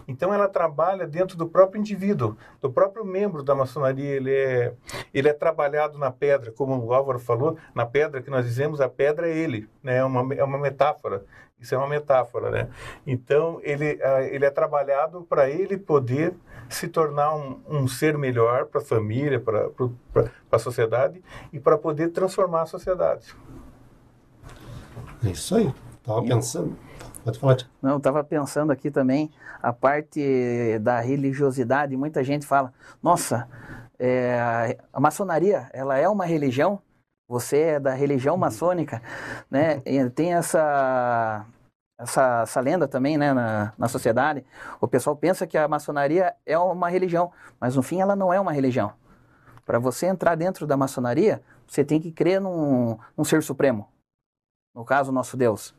Então 0.08 0.34
ela 0.34 0.48
trabalha 0.48 1.06
dentro 1.06 1.36
do 1.36 1.46
próprio 1.46 1.80
indivíduo, 1.80 2.36
do 2.60 2.70
próprio 2.70 3.04
membro 3.04 3.42
da 3.42 3.54
maçonaria. 3.54 4.16
Ele 4.16 4.34
é, 4.34 4.74
ele 5.12 5.28
é 5.28 5.32
trabalhado 5.32 5.98
na 5.98 6.10
pedra, 6.10 6.50
como 6.50 6.76
o 6.76 6.92
Álvaro 6.92 7.18
falou, 7.18 7.56
na 7.74 7.86
pedra 7.86 8.20
que 8.20 8.30
nós 8.30 8.44
dizemos, 8.44 8.80
a 8.80 8.88
pedra 8.88 9.28
é 9.28 9.36
ele, 9.36 9.68
né? 9.82 9.98
é, 9.98 10.04
uma, 10.04 10.34
é 10.34 10.42
uma 10.42 10.58
metáfora. 10.58 11.24
Isso 11.60 11.74
é 11.74 11.78
uma 11.78 11.88
metáfora, 11.88 12.50
né? 12.50 12.68
Então 13.06 13.58
ele, 13.62 13.98
ele 14.30 14.44
é 14.44 14.50
trabalhado 14.50 15.22
para 15.22 15.48
ele 15.48 15.78
poder 15.78 16.34
se 16.68 16.88
tornar 16.88 17.34
um, 17.34 17.60
um 17.66 17.88
ser 17.88 18.18
melhor 18.18 18.66
para 18.66 18.80
a 18.80 18.84
família, 18.84 19.40
para 19.40 19.70
a 20.50 20.58
sociedade 20.58 21.22
e 21.52 21.60
para 21.60 21.78
poder 21.78 22.08
transformar 22.08 22.62
a 22.62 22.66
sociedade. 22.66 23.34
É 25.24 25.30
isso 25.30 25.54
aí. 25.54 25.72
Estava 26.04 26.22
pensando. 26.22 26.76
Pode 27.24 27.38
falar, 27.38 27.56
Tiago. 27.56 27.72
Não, 27.80 27.92
eu 27.92 27.96
estava 27.96 28.22
pensando 28.22 28.70
aqui 28.70 28.90
também 28.90 29.30
a 29.62 29.72
parte 29.72 30.78
da 30.82 31.00
religiosidade. 31.00 31.96
Muita 31.96 32.22
gente 32.22 32.46
fala, 32.46 32.74
nossa, 33.02 33.48
é, 33.98 34.76
a 34.92 35.00
maçonaria, 35.00 35.70
ela 35.72 35.96
é 35.96 36.06
uma 36.06 36.26
religião? 36.26 36.78
Você 37.26 37.58
é 37.58 37.80
da 37.80 37.94
religião 37.94 38.36
maçônica, 38.36 39.00
né? 39.50 39.80
E 39.86 40.10
tem 40.10 40.34
essa, 40.34 41.46
essa, 41.98 42.42
essa 42.42 42.60
lenda 42.60 42.86
também, 42.86 43.16
né, 43.16 43.32
na, 43.32 43.72
na 43.78 43.88
sociedade. 43.88 44.44
O 44.82 44.86
pessoal 44.86 45.16
pensa 45.16 45.46
que 45.46 45.56
a 45.56 45.66
maçonaria 45.66 46.34
é 46.44 46.58
uma 46.58 46.90
religião, 46.90 47.32
mas 47.58 47.76
no 47.76 47.82
fim 47.82 48.02
ela 48.02 48.14
não 48.14 48.30
é 48.30 48.38
uma 48.38 48.52
religião. 48.52 48.92
Para 49.64 49.78
você 49.78 50.04
entrar 50.04 50.34
dentro 50.34 50.66
da 50.66 50.76
maçonaria, 50.76 51.40
você 51.66 51.82
tem 51.82 51.98
que 51.98 52.12
crer 52.12 52.42
num, 52.42 52.98
num 53.16 53.24
ser 53.24 53.42
supremo. 53.42 53.88
No 54.74 54.84
caso, 54.84 55.10
nosso 55.10 55.34
Deus 55.34 55.74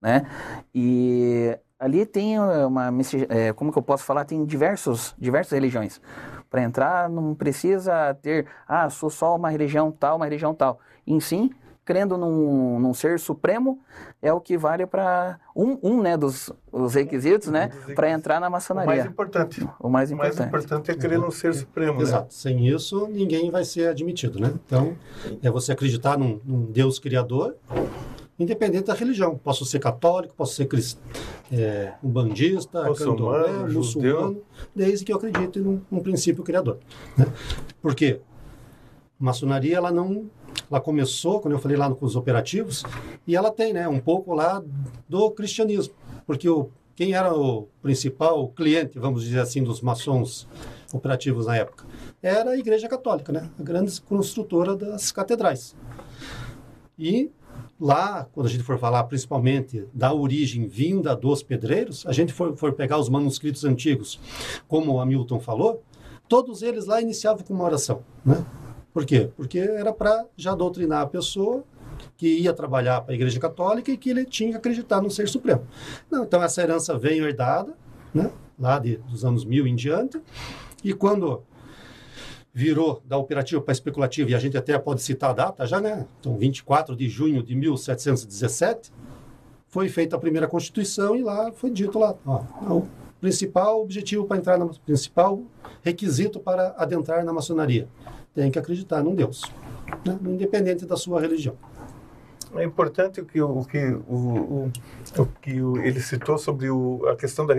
né? 0.00 0.26
E 0.74 1.56
ali 1.78 2.04
tem 2.06 2.38
uma, 2.38 2.90
é, 3.28 3.52
como 3.52 3.72
que 3.72 3.78
eu 3.78 3.82
posso 3.82 4.04
falar, 4.04 4.24
tem 4.24 4.44
diversos, 4.44 5.14
diversas 5.18 5.52
religiões. 5.52 6.00
Para 6.50 6.62
entrar 6.62 7.08
não 7.08 7.34
precisa 7.34 8.14
ter, 8.22 8.46
ah, 8.66 8.88
sou 8.88 9.10
só 9.10 9.36
uma 9.36 9.50
religião 9.50 9.90
tal, 9.92 10.16
uma 10.16 10.24
religião 10.24 10.54
tal. 10.54 10.80
Em 11.06 11.20
sim, 11.20 11.50
crendo 11.84 12.16
num, 12.18 12.78
num 12.78 12.92
ser 12.92 13.18
supremo 13.18 13.80
é 14.20 14.30
o 14.32 14.40
que 14.40 14.58
vale 14.58 14.86
para 14.86 15.38
um, 15.56 15.78
um, 15.82 16.02
né, 16.02 16.16
dos 16.16 16.52
os 16.70 16.94
requisitos, 16.94 17.48
né, 17.48 17.70
para 17.94 18.10
entrar 18.10 18.38
na 18.40 18.48
O 18.48 18.50
maçonaria. 18.50 18.94
mais 18.94 19.06
importante. 19.06 19.66
O 19.80 19.88
mais 19.88 20.10
O 20.10 20.16
mais 20.16 20.34
importante. 20.34 20.48
importante 20.48 20.90
é 20.90 20.94
crer 20.94 21.18
no 21.18 21.30
ser 21.32 21.54
supremo. 21.54 21.96
né? 21.98 22.02
Exato. 22.02 22.34
Sem 22.34 22.66
isso, 22.68 23.06
ninguém 23.08 23.50
vai 23.50 23.64
ser 23.64 23.88
admitido, 23.88 24.38
né? 24.38 24.52
Então, 24.66 24.96
é 25.42 25.50
você 25.50 25.72
acreditar 25.72 26.18
num, 26.18 26.40
num 26.44 26.66
Deus 26.70 26.98
criador, 26.98 27.56
independente 28.38 28.84
da 28.84 28.94
religião. 28.94 29.36
Posso 29.36 29.64
ser 29.64 29.78
católico, 29.78 30.34
posso 30.34 30.54
ser 30.54 30.66
crist... 30.66 30.98
é, 31.50 31.94
um 32.02 32.08
bandista, 32.08 32.84
Muçulmano, 32.84 33.16
candomblé, 33.16 33.72
muçulmano, 33.72 34.42
desde 34.74 35.04
que 35.04 35.12
eu 35.12 35.16
acredite 35.16 35.58
num, 35.58 35.80
num 35.90 36.00
princípio 36.00 36.44
criador. 36.44 36.78
Né? 37.16 37.26
Por 37.80 37.94
quê? 37.94 38.20
A 39.20 39.24
maçonaria, 39.24 39.76
ela 39.76 39.90
não... 39.90 40.30
Ela 40.70 40.80
começou, 40.80 41.40
quando 41.40 41.54
eu 41.54 41.60
falei 41.60 41.76
lá 41.76 41.92
com 41.94 42.04
os 42.04 42.14
operativos, 42.14 42.84
e 43.26 43.34
ela 43.34 43.50
tem, 43.50 43.72
né, 43.72 43.88
um 43.88 44.00
pouco 44.00 44.34
lá 44.34 44.62
do 45.08 45.30
cristianismo. 45.30 45.94
Porque 46.26 46.48
o, 46.48 46.68
quem 46.94 47.14
era 47.14 47.34
o 47.34 47.68
principal 47.80 48.48
cliente, 48.48 48.98
vamos 48.98 49.22
dizer 49.22 49.40
assim, 49.40 49.62
dos 49.62 49.80
maçons 49.80 50.46
operativos 50.92 51.46
na 51.46 51.56
época? 51.56 51.86
Era 52.22 52.50
a 52.50 52.58
Igreja 52.58 52.88
Católica, 52.88 53.32
né? 53.32 53.48
A 53.58 53.62
grande 53.62 53.98
construtora 54.02 54.76
das 54.76 55.10
catedrais. 55.10 55.74
E 56.98 57.30
lá, 57.80 58.26
quando 58.32 58.46
a 58.46 58.50
gente 58.50 58.64
for 58.64 58.78
falar 58.78 59.04
principalmente 59.04 59.86
da 59.92 60.12
origem 60.12 60.66
vinda 60.66 61.14
dos 61.14 61.42
pedreiros, 61.42 62.04
a 62.06 62.12
gente 62.12 62.32
for, 62.32 62.56
for 62.56 62.72
pegar 62.72 62.98
os 62.98 63.08
manuscritos 63.08 63.64
antigos, 63.64 64.18
como 64.66 64.92
o 64.92 65.00
Hamilton 65.00 65.40
falou, 65.40 65.82
todos 66.28 66.62
eles 66.62 66.86
lá 66.86 67.00
iniciavam 67.00 67.44
com 67.44 67.54
uma 67.54 67.64
oração, 67.64 68.02
né? 68.24 68.44
Por 68.92 69.04
quê? 69.04 69.30
Porque 69.36 69.58
era 69.58 69.92
para 69.92 70.26
já 70.36 70.54
doutrinar 70.54 71.02
a 71.02 71.06
pessoa 71.06 71.62
que 72.16 72.26
ia 72.40 72.52
trabalhar 72.52 73.00
para 73.02 73.12
a 73.12 73.14
Igreja 73.14 73.38
Católica 73.38 73.90
e 73.92 73.96
que 73.96 74.10
ele 74.10 74.24
tinha 74.24 74.50
que 74.50 74.56
acreditar 74.56 75.00
no 75.00 75.10
Ser 75.10 75.28
Supremo. 75.28 75.62
Não, 76.10 76.24
então 76.24 76.42
essa 76.42 76.62
herança 76.62 76.98
veio 76.98 77.26
herdada, 77.26 77.74
né? 78.12 78.30
Lá 78.58 78.78
de, 78.78 78.96
dos 78.96 79.24
anos 79.24 79.44
mil 79.44 79.66
em 79.66 79.76
diante, 79.76 80.20
e 80.82 80.92
quando 80.92 81.42
virou 82.58 83.00
da 83.04 83.16
operativa 83.16 83.62
para 83.62 83.70
especulativa, 83.70 84.32
e 84.32 84.34
a 84.34 84.38
gente 84.40 84.58
até 84.58 84.76
pode 84.76 85.00
citar 85.00 85.30
a 85.30 85.32
data 85.32 85.64
já, 85.64 85.80
né? 85.80 86.04
Então, 86.18 86.36
24 86.36 86.96
de 86.96 87.08
junho 87.08 87.40
de 87.40 87.54
1717, 87.54 88.92
foi 89.68 89.88
feita 89.88 90.16
a 90.16 90.18
primeira 90.18 90.48
Constituição 90.48 91.14
e 91.14 91.22
lá 91.22 91.52
foi 91.52 91.70
dito 91.70 92.00
lá, 92.00 92.16
ó, 92.26 92.42
o 92.68 92.88
principal 93.20 93.80
objetivo 93.80 94.24
para 94.24 94.38
entrar 94.38 94.58
na 94.58 94.66
principal 94.84 95.40
requisito 95.84 96.40
para 96.40 96.74
adentrar 96.76 97.24
na 97.24 97.32
maçonaria, 97.32 97.86
tem 98.34 98.50
que 98.50 98.58
acreditar 98.58 99.04
num 99.04 99.14
Deus, 99.14 99.42
né? 100.04 100.18
independente 100.24 100.84
da 100.84 100.96
sua 100.96 101.20
religião. 101.20 101.54
É 102.56 102.64
importante 102.64 103.20
o 103.20 103.24
que 103.24 103.40
o, 103.40 103.64
que 103.64 103.78
o, 103.86 104.14
o, 104.14 104.72
o 105.18 105.26
que 105.40 105.60
o, 105.60 105.76
ele 105.78 106.00
citou 106.00 106.38
sobre 106.38 106.70
o, 106.70 107.06
a 107.08 107.16
questão 107.16 107.46
da 107.46 107.54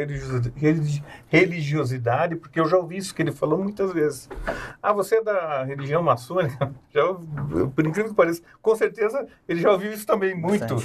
religiosidade, 1.28 2.36
porque 2.36 2.60
eu 2.60 2.66
já 2.66 2.78
ouvi 2.78 2.98
isso 2.98 3.14
que 3.14 3.22
ele 3.22 3.32
falou 3.32 3.60
muitas 3.60 3.94
vezes. 3.94 4.30
Ah, 4.82 4.92
você 4.94 5.18
é 5.18 5.24
da 5.24 5.64
religião 5.64 6.02
maçônica? 6.02 6.74
Já, 6.92 7.04
por 7.76 7.86
incrível 7.86 8.10
que 8.10 8.16
pareça, 8.16 8.42
com 8.62 8.76
certeza 8.76 9.28
ele 9.48 9.62
já 9.62 9.72
ouviu 9.72 9.92
isso 9.92 10.08
também 10.08 10.34
muito. 10.34 10.76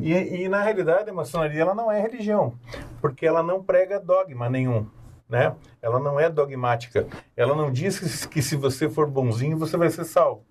E, 0.00 0.12
e 0.12 0.48
na 0.48 0.62
realidade 0.62 1.08
a 1.08 1.14
maçonaria 1.14 1.62
ela 1.62 1.74
não 1.74 1.90
é 1.90 2.00
religião, 2.00 2.58
porque 3.00 3.24
ela 3.24 3.42
não 3.42 3.62
prega 3.62 3.98
dogma 3.98 4.50
nenhum. 4.50 4.86
Né? 5.28 5.54
Ela 5.80 5.98
não 5.98 6.20
é 6.20 6.28
dogmática. 6.28 7.06
Ela 7.36 7.56
não 7.56 7.72
diz 7.72 7.98
que, 7.98 8.28
que 8.28 8.42
se 8.42 8.54
você 8.54 8.88
for 8.88 9.08
bonzinho 9.08 9.58
você 9.58 9.76
vai 9.76 9.90
ser 9.90 10.04
salvo 10.04 10.44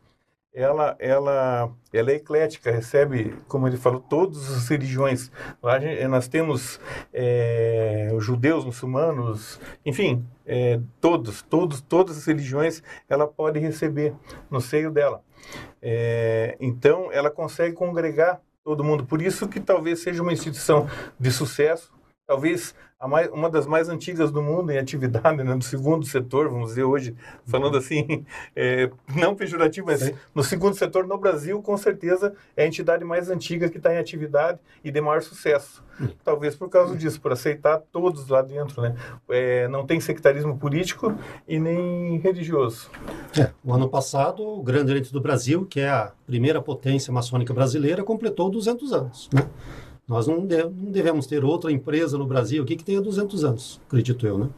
ela, 0.56 0.96
ela, 1.00 1.70
ela 1.92 2.12
é 2.12 2.16
eclética, 2.16 2.72
recebe, 2.72 3.36
como 3.46 3.68
ele 3.68 3.76
falou, 3.76 4.00
todas 4.00 4.50
as 4.50 4.70
religiões. 4.70 5.30
Lá 5.62 5.78
nós 6.10 6.30
temos 6.30 6.80
é, 7.14 8.10
judeus, 8.20 8.64
muçulmanos, 8.64 9.60
enfim, 9.86 10.26
é, 10.46 10.80
todos, 11.02 11.42
todos, 11.42 11.82
todas 11.82 12.18
as 12.18 12.26
religiões 12.26 12.82
ela 13.10 13.28
pode 13.28 13.60
receber 13.60 14.14
no 14.50 14.62
seio 14.62 14.90
dela. 14.90 15.22
É, 15.82 16.56
então, 16.60 17.12
ela 17.12 17.30
consegue 17.30 17.76
congregar 17.76 18.42
todo 18.64 18.84
mundo. 18.84 19.06
Por 19.06 19.22
isso 19.22 19.50
que 19.50 19.60
talvez 19.60 20.00
seja 20.00 20.24
uma 20.24 20.34
instituição 20.34 20.90
de 21.20 21.32
sucesso, 21.32 21.94
talvez 22.28 22.74
mais, 23.08 23.30
uma 23.30 23.50
das 23.50 23.66
mais 23.68 23.90
antigas 23.90 24.32
do 24.32 24.42
mundo 24.42 24.72
em 24.72 24.78
atividade, 24.78 25.44
né, 25.44 25.54
no 25.54 25.62
segundo 25.62 26.06
setor, 26.06 26.50
vamos 26.50 26.70
dizer 26.70 26.84
hoje, 26.84 27.16
falando 27.46 27.78
assim, 27.78 28.26
é, 28.56 28.90
não 29.16 29.36
pejorativo, 29.36 29.88
mas 29.88 30.00
Sim. 30.00 30.14
no 30.34 30.44
segundo 30.44 30.76
setor 30.76 31.06
no 31.06 31.18
Brasil, 31.18 31.62
com 31.62 31.78
certeza, 31.78 32.34
é 32.56 32.64
a 32.64 32.68
entidade 32.68 33.04
mais 33.04 33.30
antiga 33.30 33.70
que 33.70 33.78
está 33.78 33.94
em 33.94 33.98
atividade 33.98 34.60
e 34.84 34.92
de 34.92 35.02
maior 35.02 35.22
sucesso. 35.22 35.84
Hum. 36.00 36.08
Talvez 36.24 36.56
por 36.56 36.70
causa 36.70 36.96
disso, 36.96 37.22
por 37.22 37.32
aceitar 37.32 37.82
todos 37.92 38.28
lá 38.28 38.42
dentro. 38.42 38.82
Né? 38.82 38.96
É, 39.30 39.68
não 39.68 39.86
tem 39.86 40.00
sectarismo 40.00 40.58
político 40.58 41.14
e 41.48 41.60
nem 41.60 42.18
religioso. 42.18 42.90
É, 43.40 43.52
o 43.64 43.74
ano 43.74 43.88
passado, 43.88 44.44
o 44.44 44.64
Grande 44.64 44.92
Oriente 44.92 45.14
do 45.14 45.22
Brasil, 45.22 45.66
que 45.66 45.80
é 45.80 45.90
a 45.90 46.12
primeira 46.26 46.62
potência 46.62 47.14
maçônica 47.14 47.54
brasileira, 47.54 48.04
completou 48.04 48.50
200 48.50 48.92
anos. 48.92 49.30
Né? 49.34 49.48
Nós 50.08 50.28
não, 50.28 50.46
de, 50.46 50.64
não 50.64 50.92
devemos 50.92 51.26
ter 51.26 51.44
outra 51.44 51.72
empresa 51.72 52.18
no 52.18 52.28
Brasil 52.28 52.64
aqui 52.64 52.76
que 52.76 52.84
tenha 52.84 53.02
200 53.02 53.44
anos, 53.44 53.82
acredito 53.88 54.26
eu, 54.28 54.38
né? 54.38 54.50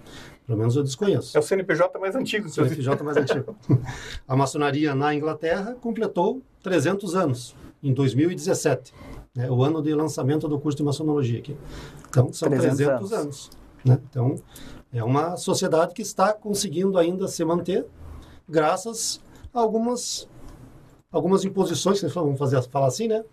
Pelo 0.45 0.59
menos 0.59 0.75
eu 0.75 0.83
desconheço. 0.83 1.35
É 1.35 1.39
o 1.39 1.43
CNPJ 1.43 1.99
mais 1.99 2.15
antigo. 2.15 2.47
O 2.47 2.49
CNPJ 2.49 3.03
mais 3.03 3.17
antigo. 3.17 3.55
A 4.25 4.35
maçonaria 4.35 4.95
na 4.95 5.13
Inglaterra 5.13 5.75
completou 5.81 6.41
300 6.63 7.15
anos, 7.15 7.55
em 7.83 7.93
2017. 7.93 8.93
Né? 9.35 9.51
O 9.51 9.61
ano 9.61 9.81
de 9.81 9.93
lançamento 9.93 10.47
do 10.47 10.57
curso 10.57 10.77
de 10.77 10.83
maçonologia 10.83 11.39
aqui. 11.39 11.55
Então, 12.09 12.31
são 12.31 12.49
300, 12.49 12.77
300 12.77 12.87
anos. 12.87 13.11
anos 13.13 13.49
né? 13.83 13.99
Então, 14.09 14.35
é 14.91 15.03
uma 15.03 15.37
sociedade 15.37 15.93
que 15.93 16.01
está 16.01 16.33
conseguindo 16.33 16.97
ainda 16.97 17.27
se 17.27 17.43
manter 17.43 17.85
graças 18.47 19.21
a 19.53 19.59
algumas, 19.59 20.27
algumas 21.11 21.45
imposições, 21.45 22.01
vamos 22.13 22.37
fazer, 22.37 22.61
falar 22.63 22.87
assim, 22.87 23.07
né? 23.07 23.23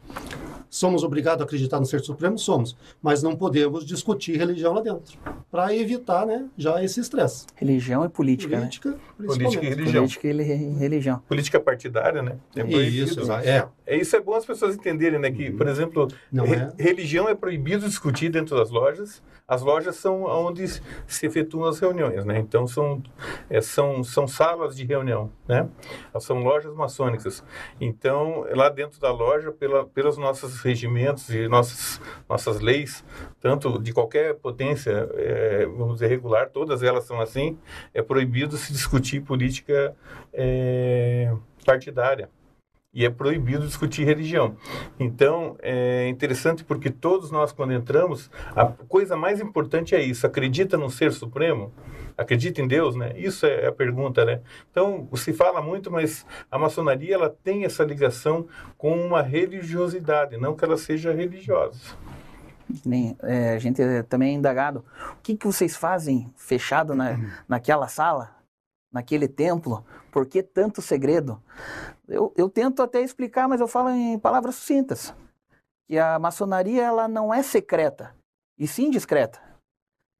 Somos 0.74 1.04
obrigados 1.04 1.40
a 1.40 1.44
acreditar 1.44 1.78
no 1.78 1.86
Ser 1.86 2.00
Supremo? 2.00 2.36
Somos. 2.36 2.76
Mas 3.00 3.22
não 3.22 3.36
podemos 3.36 3.86
discutir 3.86 4.36
religião 4.36 4.72
lá 4.72 4.80
dentro. 4.80 5.16
Para 5.48 5.72
evitar 5.72 6.26
né, 6.26 6.48
já 6.56 6.82
esse 6.82 6.98
estresse. 6.98 7.46
Religião 7.54 8.04
e 8.04 8.08
política. 8.08 8.56
Política, 8.56 8.90
né? 8.90 8.98
política 9.16 9.64
e 9.64 9.68
religião. 9.68 10.02
Política 10.02 10.28
e 10.28 10.32
religião. 10.76 11.22
Política 11.28 11.60
partidária, 11.60 12.22
né? 12.22 12.38
É 12.56 12.64
isso, 12.64 13.20
é. 13.32 13.68
é. 13.86 13.96
Isso 13.96 14.16
é 14.16 14.20
bom 14.20 14.34
as 14.34 14.44
pessoas 14.44 14.74
entenderem, 14.74 15.20
né? 15.20 15.30
Que, 15.30 15.52
por 15.52 15.68
exemplo, 15.68 16.08
não 16.32 16.44
re 16.44 16.56
é. 16.56 16.72
religião 16.76 17.28
é 17.28 17.36
proibido 17.36 17.86
discutir 17.86 18.28
dentro 18.28 18.56
das 18.56 18.70
lojas. 18.70 19.22
As 19.46 19.60
lojas 19.62 19.96
são 19.96 20.22
onde 20.24 20.66
se 21.06 21.26
efetuam 21.26 21.66
as 21.66 21.78
reuniões, 21.78 22.24
né? 22.24 22.38
Então, 22.38 22.66
são, 22.66 23.02
é, 23.48 23.60
são, 23.60 24.02
são 24.02 24.26
salas 24.26 24.74
de 24.74 24.84
reunião, 24.84 25.30
né? 25.46 25.68
São 26.18 26.38
lojas 26.38 26.74
maçônicas. 26.74 27.44
Então, 27.80 28.46
lá 28.50 28.68
dentro 28.68 29.00
da 29.00 29.10
loja, 29.12 29.52
pela, 29.52 29.84
pelas 29.86 30.16
nossas 30.16 30.60
regimentos 30.60 31.28
e 31.30 31.48
nossas, 31.48 32.00
nossas 32.28 32.60
leis, 32.60 33.04
tanto 33.40 33.78
de 33.80 33.92
qualquer 33.92 34.34
potência, 34.34 35.08
é, 35.14 35.66
vamos 35.66 35.94
dizer, 35.94 36.08
regular, 36.08 36.50
todas 36.50 36.82
elas 36.82 37.04
são 37.04 37.20
assim, 37.20 37.58
é 37.92 38.02
proibido 38.02 38.56
se 38.56 38.72
discutir 38.72 39.20
política 39.20 39.94
é, 40.32 41.32
partidária 41.64 42.28
e 42.94 43.04
é 43.04 43.10
proibido 43.10 43.66
discutir 43.66 44.04
religião. 44.04 44.56
Então, 45.00 45.56
é 45.60 46.06
interessante 46.08 46.62
porque 46.62 46.88
todos 46.88 47.30
nós, 47.32 47.50
quando 47.50 47.72
entramos, 47.72 48.30
a 48.54 48.66
coisa 48.66 49.16
mais 49.16 49.40
importante 49.40 49.94
é 49.94 50.02
isso: 50.02 50.26
acredita 50.26 50.78
no 50.78 50.88
Ser 50.88 51.12
Supremo? 51.12 51.72
Acredita 52.16 52.60
em 52.60 52.68
Deus, 52.68 52.94
né? 52.94 53.12
Isso 53.16 53.44
é 53.44 53.66
a 53.66 53.72
pergunta, 53.72 54.24
né? 54.24 54.40
Então, 54.70 55.08
se 55.16 55.32
fala 55.32 55.60
muito, 55.60 55.90
mas 55.90 56.24
a 56.50 56.58
maçonaria 56.58 57.14
ela 57.14 57.28
tem 57.28 57.64
essa 57.64 57.82
ligação 57.82 58.46
com 58.78 58.94
uma 59.04 59.20
religiosidade, 59.20 60.36
não 60.36 60.54
que 60.54 60.64
ela 60.64 60.76
seja 60.76 61.12
religiosa. 61.12 61.96
Nem, 62.84 63.16
é, 63.22 63.54
a 63.54 63.58
gente 63.58 63.82
é 63.82 64.02
também 64.02 64.30
é 64.30 64.38
indagado. 64.38 64.84
O 65.12 65.16
que, 65.22 65.36
que 65.36 65.46
vocês 65.46 65.76
fazem 65.76 66.32
fechado 66.36 66.94
na, 66.94 67.18
naquela 67.48 67.88
sala, 67.88 68.30
naquele 68.92 69.28
templo? 69.28 69.84
Por 70.10 70.26
que 70.26 70.42
tanto 70.42 70.80
segredo? 70.80 71.42
Eu, 72.08 72.32
eu 72.36 72.48
tento 72.48 72.82
até 72.82 73.00
explicar, 73.00 73.48
mas 73.48 73.60
eu 73.60 73.66
falo 73.66 73.90
em 73.90 74.18
palavras 74.18 74.54
sucintas. 74.54 75.12
Que 75.86 75.98
a 75.98 76.18
maçonaria 76.18 76.82
ela 76.82 77.08
não 77.08 77.34
é 77.34 77.42
secreta, 77.42 78.14
e 78.56 78.66
sim 78.66 78.88
discreta. 78.88 79.53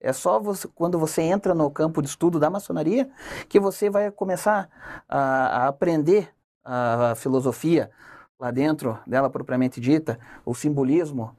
É 0.04 0.12
só 0.12 0.38
você, 0.38 0.68
quando 0.74 0.98
você 0.98 1.22
entra 1.22 1.54
no 1.54 1.70
campo 1.70 2.02
de 2.02 2.08
estudo 2.08 2.38
da 2.38 2.50
maçonaria 2.50 3.10
que 3.48 3.58
você 3.58 3.88
vai 3.88 4.10
começar 4.10 4.68
a, 5.08 5.18
a 5.64 5.68
aprender 5.68 6.28
a, 6.62 7.14
filosofia 7.16 7.90
lá 8.38 8.50
dentro 8.50 8.98
dela 9.06 9.30
propriamente 9.30 9.80
dita, 9.80 10.18
o 10.44 10.54
simbolismo, 10.54 11.34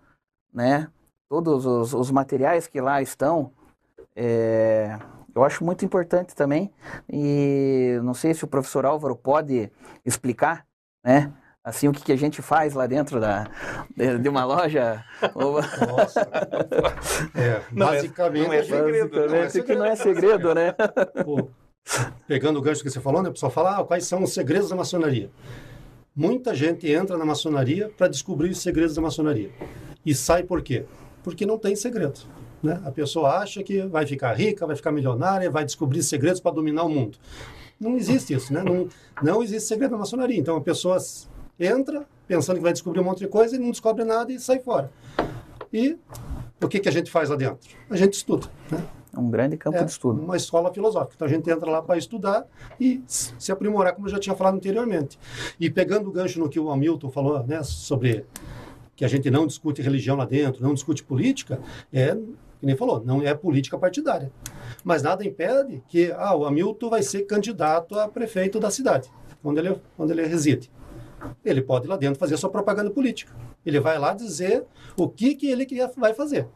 né? 0.51 0.89
Todos 1.29 1.63
os, 1.65 1.93
os 1.93 2.09
materiais 2.09 2.65
que 2.65 2.81
lá 2.81 3.03
estão. 3.03 3.51
É, 4.15 4.97
eu 5.35 5.43
acho 5.43 5.63
muito 5.63 5.85
importante 5.85 6.33
também. 6.33 6.73
E 7.07 7.99
não 8.03 8.15
sei 8.15 8.33
se 8.33 8.45
o 8.45 8.47
professor 8.47 8.83
Álvaro 8.83 9.15
pode 9.15 9.71
explicar, 10.03 10.65
né? 11.03 11.31
Assim 11.65 11.87
o 11.87 11.91
que, 11.91 12.03
que 12.03 12.11
a 12.11 12.15
gente 12.15 12.43
faz 12.43 12.75
lá 12.75 12.85
dentro 12.85 13.19
da, 13.19 13.47
de, 14.21 14.29
uma 14.29 14.45
loja. 14.45 15.03
Nossa. 15.35 16.29
É, 17.35 17.61
não 17.71 17.87
basicamente, 17.87 18.45
é, 18.45 18.47
não 18.47 18.53
é 18.53 18.63
segredo. 18.63 19.27
Não 19.27 19.35
é 19.35 19.49
segredo. 19.49 19.65
que 19.65 19.75
não 19.75 19.85
é 19.85 19.95
segredo, 19.95 20.53
né? 20.53 20.71
Pô, 21.23 21.49
pegando 22.27 22.59
o 22.59 22.61
gancho 22.61 22.83
que 22.83 22.89
você 22.89 23.01
falou, 23.01 23.21
né? 23.21 23.29
O 23.29 23.31
pessoal 23.33 23.51
fala, 23.51 23.79
ah, 23.79 23.83
quais 23.83 24.05
são 24.05 24.23
os 24.23 24.33
segredos 24.33 24.69
da 24.69 24.75
maçonaria? 24.75 25.29
Muita 26.15 26.53
gente 26.53 26.89
entra 26.89 27.17
na 27.17 27.25
maçonaria 27.25 27.89
para 27.97 28.07
descobrir 28.07 28.49
os 28.49 28.59
segredos 28.59 28.95
da 28.95 29.01
maçonaria. 29.01 29.49
E 30.05 30.13
sai 30.13 30.43
por 30.43 30.61
quê? 30.61 30.85
Porque 31.23 31.45
não 31.45 31.57
tem 31.57 31.75
segredo. 31.75 32.19
Né? 32.63 32.79
A 32.85 32.91
pessoa 32.91 33.37
acha 33.37 33.63
que 33.63 33.81
vai 33.81 34.05
ficar 34.05 34.33
rica, 34.33 34.65
vai 34.65 34.75
ficar 34.75 34.91
milionária, 34.91 35.49
vai 35.49 35.65
descobrir 35.65 36.03
segredos 36.03 36.39
para 36.39 36.51
dominar 36.55 36.83
o 36.83 36.89
mundo. 36.89 37.17
Não 37.79 37.97
existe 37.97 38.33
isso, 38.33 38.53
né? 38.53 38.63
Não, 38.63 38.87
não 39.21 39.43
existe 39.43 39.67
segredo 39.67 39.91
na 39.91 39.97
maçonaria. 39.97 40.39
Então, 40.39 40.55
a 40.55 40.61
pessoa 40.61 40.97
entra 41.59 42.05
pensando 42.27 42.57
que 42.57 42.63
vai 42.63 42.73
descobrir 42.73 42.99
um 42.99 43.03
monte 43.03 43.19
de 43.19 43.27
coisa 43.27 43.55
e 43.55 43.59
não 43.59 43.71
descobre 43.71 44.03
nada 44.03 44.31
e 44.31 44.39
sai 44.39 44.59
fora. 44.59 44.91
E 45.71 45.97
o 46.61 46.67
que, 46.67 46.79
que 46.79 46.89
a 46.89 46.91
gente 46.91 47.11
faz 47.11 47.29
lá 47.29 47.35
dentro? 47.35 47.69
A 47.89 47.95
gente 47.95 48.13
estuda. 48.13 48.47
Né? 48.71 48.83
É 49.15 49.19
um 49.19 49.29
grande 49.29 49.55
campo 49.55 49.77
é 49.77 49.83
de 49.83 49.91
estudo. 49.91 50.21
Uma 50.21 50.35
escola 50.35 50.73
filosófica. 50.73 51.13
Então 51.15 51.27
a 51.27 51.31
gente 51.31 51.49
entra 51.49 51.69
lá 51.69 51.81
para 51.81 51.97
estudar 51.97 52.45
e 52.79 53.01
se 53.07 53.51
aprimorar, 53.51 53.93
como 53.93 54.07
eu 54.07 54.11
já 54.11 54.19
tinha 54.19 54.35
falado 54.35 54.55
anteriormente. 54.55 55.17
E 55.59 55.69
pegando 55.69 56.09
o 56.09 56.11
gancho 56.11 56.39
no 56.39 56.49
que 56.49 56.59
o 56.59 56.69
Hamilton 56.69 57.09
falou 57.09 57.43
né, 57.45 57.63
sobre 57.63 58.25
que 58.95 59.05
a 59.05 59.07
gente 59.07 59.29
não 59.29 59.47
discute 59.47 59.81
religião 59.81 60.15
lá 60.17 60.25
dentro, 60.25 60.63
não 60.63 60.73
discute 60.73 61.03
política, 61.03 61.59
é, 61.93 62.15
que 62.59 62.65
nem 62.65 62.75
falou, 62.75 63.03
não 63.03 63.21
é 63.21 63.33
política 63.33 63.77
partidária. 63.77 64.31
Mas 64.83 65.03
nada 65.03 65.25
impede 65.25 65.83
que 65.87 66.11
ah, 66.17 66.35
o 66.35 66.45
Hamilton 66.45 66.89
vai 66.89 67.03
ser 67.03 67.23
candidato 67.23 67.97
a 67.97 68.07
prefeito 68.07 68.59
da 68.59 68.69
cidade, 68.69 69.09
onde 69.43 69.59
ele, 69.59 69.75
onde 69.97 70.11
ele 70.11 70.25
reside. 70.25 70.71
Ele 71.43 71.61
pode 71.61 71.85
ir 71.85 71.89
lá 71.89 71.97
dentro 71.97 72.19
fazer 72.19 72.37
sua 72.37 72.49
propaganda 72.49 72.89
política. 72.89 73.33
Ele 73.65 73.79
vai 73.79 73.97
lá 73.97 74.13
dizer 74.13 74.65
o 74.97 75.07
que, 75.07 75.35
que 75.35 75.47
ele 75.47 75.67
vai 75.97 76.13
fazer. 76.13 76.47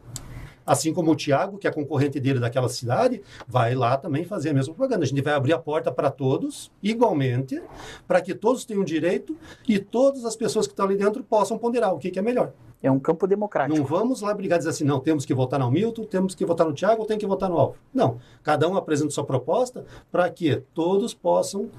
Assim 0.69 0.93
como 0.93 1.09
o 1.09 1.15
Tiago, 1.15 1.57
que 1.57 1.67
é 1.67 1.71
concorrente 1.71 2.19
dele 2.19 2.39
daquela 2.39 2.69
cidade, 2.69 3.23
vai 3.47 3.73
lá 3.73 3.97
também 3.97 4.23
fazer 4.23 4.51
a 4.51 4.53
mesma 4.53 4.71
propaganda. 4.75 5.03
A 5.03 5.07
gente 5.07 5.19
vai 5.19 5.33
abrir 5.33 5.51
a 5.51 5.57
porta 5.57 5.91
para 5.91 6.11
todos, 6.11 6.71
igualmente, 6.83 7.59
para 8.07 8.21
que 8.21 8.35
todos 8.35 8.65
tenham 8.65 8.83
direito 8.83 9.35
e 9.67 9.79
todas 9.79 10.25
as 10.25 10.35
pessoas 10.35 10.67
que 10.67 10.73
estão 10.73 10.85
ali 10.85 10.95
dentro 10.95 11.23
possam 11.23 11.57
ponderar 11.57 11.91
o 11.91 11.97
que, 11.97 12.11
que 12.11 12.19
é 12.19 12.21
melhor. 12.21 12.53
É 12.83 12.91
um 12.91 12.99
campo 12.99 13.25
democrático. 13.25 13.77
Não 13.77 13.83
vamos 13.83 14.21
lá 14.21 14.31
brigar 14.31 14.57
e 14.57 14.59
dizer 14.59 14.69
assim, 14.69 14.83
não, 14.83 14.99
temos 14.99 15.25
que 15.25 15.33
votar 15.33 15.59
no 15.59 15.71
Milton, 15.71 16.03
temos 16.03 16.35
que 16.35 16.45
votar 16.45 16.67
no 16.67 16.73
Tiago, 16.73 17.01
ou 17.01 17.07
tem 17.07 17.17
que 17.17 17.25
votar 17.25 17.49
no 17.49 17.57
Alvo. 17.57 17.75
Não. 17.91 18.19
Cada 18.43 18.69
um 18.69 18.77
apresenta 18.77 19.09
sua 19.09 19.25
proposta 19.25 19.83
para 20.11 20.29
que 20.29 20.61
todos 20.73 21.15
possam 21.15 21.69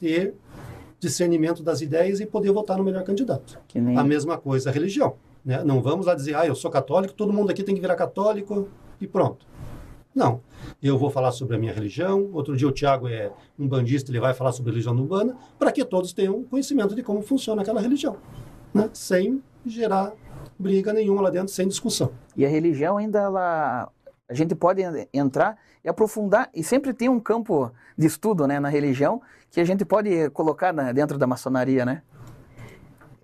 ter 0.00 0.34
discernimento 1.04 1.62
das 1.62 1.80
ideias 1.80 2.20
e 2.20 2.26
poder 2.26 2.50
votar 2.50 2.78
no 2.78 2.84
melhor 2.84 3.04
candidato. 3.04 3.58
Nem... 3.74 3.96
A 3.96 4.04
mesma 4.04 4.38
coisa 4.38 4.70
a 4.70 4.72
religião. 4.72 5.16
Né? 5.44 5.62
Não 5.62 5.82
vamos 5.82 6.06
lá 6.06 6.14
dizer, 6.14 6.34
ah, 6.34 6.46
eu 6.46 6.54
sou 6.54 6.70
católico, 6.70 7.14
todo 7.14 7.32
mundo 7.32 7.50
aqui 7.50 7.62
tem 7.62 7.74
que 7.74 7.80
virar 7.80 7.94
católico 7.94 8.68
e 9.00 9.06
pronto. 9.06 9.46
Não. 10.14 10.40
Eu 10.82 10.96
vou 10.96 11.10
falar 11.10 11.32
sobre 11.32 11.56
a 11.56 11.58
minha 11.58 11.72
religião. 11.72 12.30
Outro 12.32 12.56
dia 12.56 12.68
o 12.68 12.72
Tiago 12.72 13.08
é 13.08 13.32
um 13.58 13.66
bandista, 13.66 14.10
ele 14.10 14.20
vai 14.20 14.32
falar 14.32 14.52
sobre 14.52 14.70
a 14.70 14.72
religião 14.72 14.96
urbana, 14.96 15.36
para 15.58 15.72
que 15.72 15.84
todos 15.84 16.12
tenham 16.12 16.42
conhecimento 16.44 16.94
de 16.94 17.02
como 17.02 17.20
funciona 17.20 17.62
aquela 17.62 17.80
religião. 17.80 18.16
Né? 18.72 18.88
Sem 18.92 19.42
gerar 19.66 20.12
briga 20.58 20.92
nenhuma 20.92 21.22
lá 21.22 21.30
dentro, 21.30 21.52
sem 21.52 21.66
discussão. 21.66 22.12
E 22.36 22.46
a 22.46 22.48
religião 22.48 22.96
ainda, 22.96 23.20
ela, 23.20 23.90
a 24.28 24.34
gente 24.34 24.54
pode 24.54 24.82
entrar 25.12 25.58
e 25.84 25.88
aprofundar, 25.88 26.48
e 26.54 26.62
sempre 26.62 26.94
tem 26.94 27.08
um 27.08 27.20
campo 27.20 27.70
de 27.98 28.06
estudo 28.06 28.46
né, 28.46 28.58
na 28.58 28.68
religião 28.68 29.20
que 29.54 29.60
a 29.60 29.64
gente 29.64 29.84
pode 29.84 30.28
colocar 30.30 30.72
na, 30.72 30.90
dentro 30.90 31.16
da 31.16 31.28
maçonaria, 31.28 31.84
né? 31.84 32.02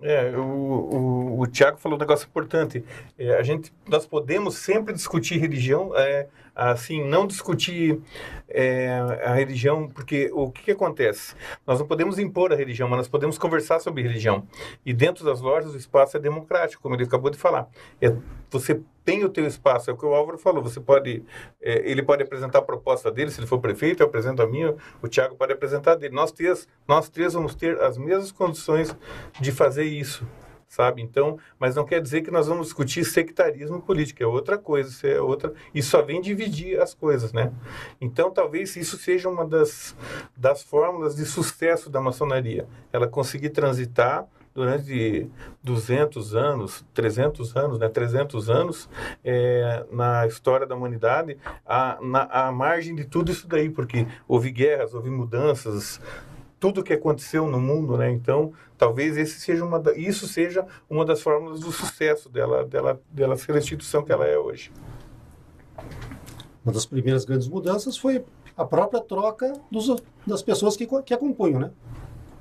É, 0.01 0.31
o, 0.35 0.41
o, 0.41 1.39
o 1.41 1.47
Tiago 1.47 1.77
falou 1.77 1.97
um 1.97 1.99
negócio 1.99 2.25
importante. 2.25 2.83
É, 3.19 3.35
a 3.35 3.43
gente, 3.43 3.71
nós 3.87 4.05
podemos 4.05 4.55
sempre 4.55 4.93
discutir 4.93 5.37
religião, 5.37 5.91
é, 5.93 6.27
assim, 6.55 7.03
não 7.03 7.25
discutir 7.25 7.99
é, 8.47 8.89
a 9.23 9.33
religião, 9.33 9.87
porque 9.87 10.29
o 10.33 10.51
que, 10.51 10.63
que, 10.63 10.71
acontece? 10.71 11.35
Nós 11.65 11.79
não 11.79 11.87
podemos 11.87 12.19
impor 12.19 12.51
a 12.51 12.55
religião, 12.55 12.87
mas 12.89 12.97
nós 12.97 13.07
podemos 13.07 13.37
conversar 13.37 13.79
sobre 13.79 14.03
religião. 14.03 14.47
E 14.85 14.93
dentro 14.93 15.23
das 15.23 15.41
lojas 15.41 15.73
o 15.73 15.77
espaço 15.77 16.17
é 16.17 16.19
democrático, 16.19 16.81
como 16.81 16.95
ele 16.95 17.03
acabou 17.03 17.29
de 17.29 17.37
falar. 17.37 17.67
É, 18.01 18.13
você 18.49 18.81
tem 19.03 19.23
o 19.23 19.29
teu 19.29 19.47
espaço, 19.47 19.89
é 19.89 19.93
o 19.93 19.97
que 19.97 20.05
o 20.05 20.13
Álvaro 20.13 20.37
falou, 20.37 20.61
você 20.61 20.79
pode, 20.79 21.23
é, 21.61 21.89
ele 21.89 22.03
pode 22.03 22.21
apresentar 22.21 22.59
a 22.59 22.61
proposta 22.61 23.11
dele, 23.11 23.31
se 23.31 23.39
ele 23.39 23.47
for 23.47 23.59
prefeito, 23.59 24.03
eu 24.03 24.07
apresento 24.07 24.41
a 24.41 24.47
minha, 24.47 24.75
o 25.01 25.07
Tiago 25.07 25.35
pode 25.35 25.53
apresentar 25.53 25.95
dele. 25.95 26.13
Nós 26.13 26.31
três, 26.31 26.67
nós 26.87 27.09
três 27.09 27.33
vamos 27.33 27.55
ter 27.55 27.79
as 27.81 27.97
mesmas 27.97 28.31
condições 28.31 28.95
de 29.39 29.51
fazer 29.51 29.85
isso 29.85 30.25
sabe? 30.71 31.01
Então, 31.01 31.37
mas 31.59 31.75
não 31.75 31.83
quer 31.83 32.01
dizer 32.01 32.21
que 32.21 32.31
nós 32.31 32.47
vamos 32.47 32.67
discutir 32.67 33.03
sectarismo 33.03 33.81
político, 33.81 34.23
é 34.23 34.25
outra 34.25 34.57
coisa, 34.57 34.89
isso 34.89 35.05
é 35.05 35.19
outra, 35.19 35.53
e 35.75 35.83
só 35.83 36.01
vem 36.01 36.21
dividir 36.21 36.79
as 36.79 36.93
coisas, 36.93 37.33
né? 37.33 37.51
Então, 37.99 38.31
talvez 38.31 38.77
isso 38.77 38.97
seja 38.97 39.27
uma 39.27 39.45
das, 39.45 39.93
das 40.35 40.63
fórmulas 40.63 41.13
de 41.13 41.25
sucesso 41.25 41.89
da 41.89 41.99
maçonaria, 41.99 42.65
ela 42.93 43.05
conseguir 43.05 43.49
transitar 43.49 44.25
durante 44.53 45.29
200 45.61 46.35
anos, 46.35 46.85
300 46.93 47.55
anos, 47.57 47.77
né, 47.77 47.89
300 47.89 48.49
anos 48.49 48.89
é, 49.23 49.85
na 49.91 50.25
história 50.25 50.65
da 50.65 50.75
humanidade, 50.75 51.37
a, 51.65 51.97
na, 52.01 52.23
a 52.23 52.51
margem 52.51 52.95
de 52.95 53.03
tudo 53.03 53.31
isso 53.31 53.47
daí, 53.47 53.69
porque 53.69 54.07
houve 54.25 54.51
guerras, 54.51 54.93
houve 54.93 55.09
mudanças, 55.09 56.01
tudo 56.61 56.83
que 56.83 56.93
aconteceu 56.93 57.47
no 57.47 57.59
mundo, 57.59 57.97
né? 57.97 58.11
Então, 58.11 58.53
talvez 58.77 59.17
esse 59.17 59.39
seja 59.39 59.65
uma 59.65 59.79
da, 59.79 59.93
isso 59.93 60.27
seja 60.27 60.63
uma 60.87 61.03
das 61.03 61.19
fórmulas 61.19 61.59
do 61.59 61.71
sucesso 61.71 62.29
dela, 62.29 62.63
dela, 62.63 63.01
dela 63.09 63.35
ser 63.35 63.55
a 63.55 63.57
instituição 63.57 64.03
que 64.03 64.11
ela 64.11 64.27
é 64.27 64.37
hoje. 64.37 64.71
Uma 66.63 66.71
das 66.71 66.85
primeiras 66.85 67.25
grandes 67.25 67.47
mudanças 67.47 67.97
foi 67.97 68.23
a 68.55 68.63
própria 68.63 69.01
troca 69.01 69.51
dos, 69.71 69.95
das 70.25 70.43
pessoas 70.43 70.77
que, 70.77 70.87
que 71.01 71.13
a 71.15 71.17
compunham, 71.17 71.59
né? 71.59 71.71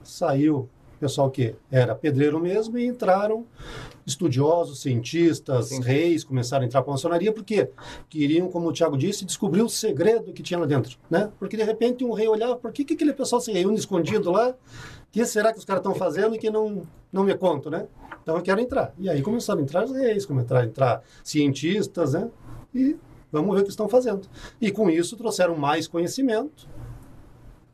Saiu 0.04 0.68
pessoal 1.00 1.30
que 1.30 1.54
era 1.70 1.94
pedreiro 1.94 2.38
mesmo, 2.38 2.78
e 2.78 2.86
entraram 2.86 3.46
estudiosos, 4.06 4.82
cientistas, 4.82 5.68
Sim. 5.68 5.80
reis, 5.80 6.22
começaram 6.22 6.62
a 6.62 6.66
entrar 6.66 6.82
para 6.82 6.92
a 6.92 6.94
maçonaria, 6.94 7.32
porque 7.32 7.70
queriam, 8.08 8.48
como 8.48 8.68
o 8.68 8.72
Tiago 8.72 8.96
disse, 8.96 9.24
descobrir 9.24 9.62
o 9.62 9.68
segredo 9.68 10.32
que 10.32 10.42
tinha 10.42 10.60
lá 10.60 10.66
dentro, 10.66 10.98
né? 11.08 11.30
Porque, 11.38 11.56
de 11.56 11.62
repente, 11.62 12.04
um 12.04 12.12
rei 12.12 12.28
olhava, 12.28 12.56
por 12.56 12.70
que, 12.70 12.84
que 12.84 12.94
aquele 12.94 13.14
pessoal 13.14 13.40
se 13.40 13.50
reúne 13.50 13.78
escondido 13.78 14.30
lá? 14.30 14.50
O 14.50 14.54
que 15.10 15.24
será 15.24 15.52
que 15.52 15.58
os 15.58 15.64
caras 15.64 15.80
estão 15.80 15.94
fazendo 15.94 16.34
e 16.34 16.38
que 16.38 16.50
não, 16.50 16.86
não 17.10 17.24
me 17.24 17.34
conto, 17.34 17.70
né? 17.70 17.86
Então, 18.22 18.36
eu 18.36 18.42
quero 18.42 18.60
entrar. 18.60 18.92
E 18.98 19.08
aí 19.08 19.22
começaram 19.22 19.60
a 19.60 19.62
entrar 19.62 19.84
os 19.84 19.92
reis, 19.92 20.26
começaram 20.26 20.60
a 20.60 20.64
entrar 20.64 21.02
cientistas, 21.24 22.12
né? 22.12 22.28
E 22.74 22.96
vamos 23.32 23.54
ver 23.54 23.62
o 23.62 23.64
que 23.64 23.70
estão 23.70 23.88
fazendo. 23.88 24.28
E 24.60 24.70
com 24.70 24.90
isso 24.90 25.16
trouxeram 25.16 25.56
mais 25.56 25.88
conhecimento, 25.88 26.68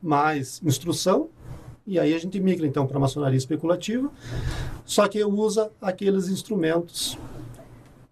mais 0.01 0.61
instrução 0.63 1.29
e 1.87 1.97
aí 1.97 2.13
a 2.13 2.19
gente 2.19 2.37
migra 2.39 2.67
então 2.67 2.85
para 2.85 2.97
a 2.97 2.99
maçonaria 2.99 3.37
especulativa, 3.37 4.11
só 4.85 5.07
que 5.07 5.23
usa 5.23 5.71
aqueles 5.81 6.27
instrumentos 6.27 7.17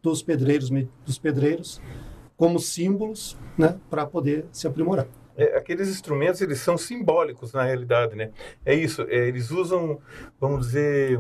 dos 0.02 0.24
pedreiros, 0.24 0.70
dos 1.06 1.20
pedreiros 1.20 1.82
como 2.38 2.58
símbolos, 2.58 3.38
né, 3.58 3.78
para 3.90 4.06
poder 4.06 4.46
se 4.52 4.66
aprimorar. 4.66 5.08
É, 5.38 5.58
aqueles 5.58 5.90
instrumentos 5.90 6.40
eles 6.42 6.60
são 6.60 6.78
simbólicos 6.78 7.52
na 7.52 7.64
realidade, 7.64 8.16
né? 8.16 8.32
É 8.66 8.74
isso. 8.74 9.02
É, 9.10 9.28
eles 9.28 9.52
usam, 9.52 10.00
vamos 10.40 10.68
dizer, 10.68 11.20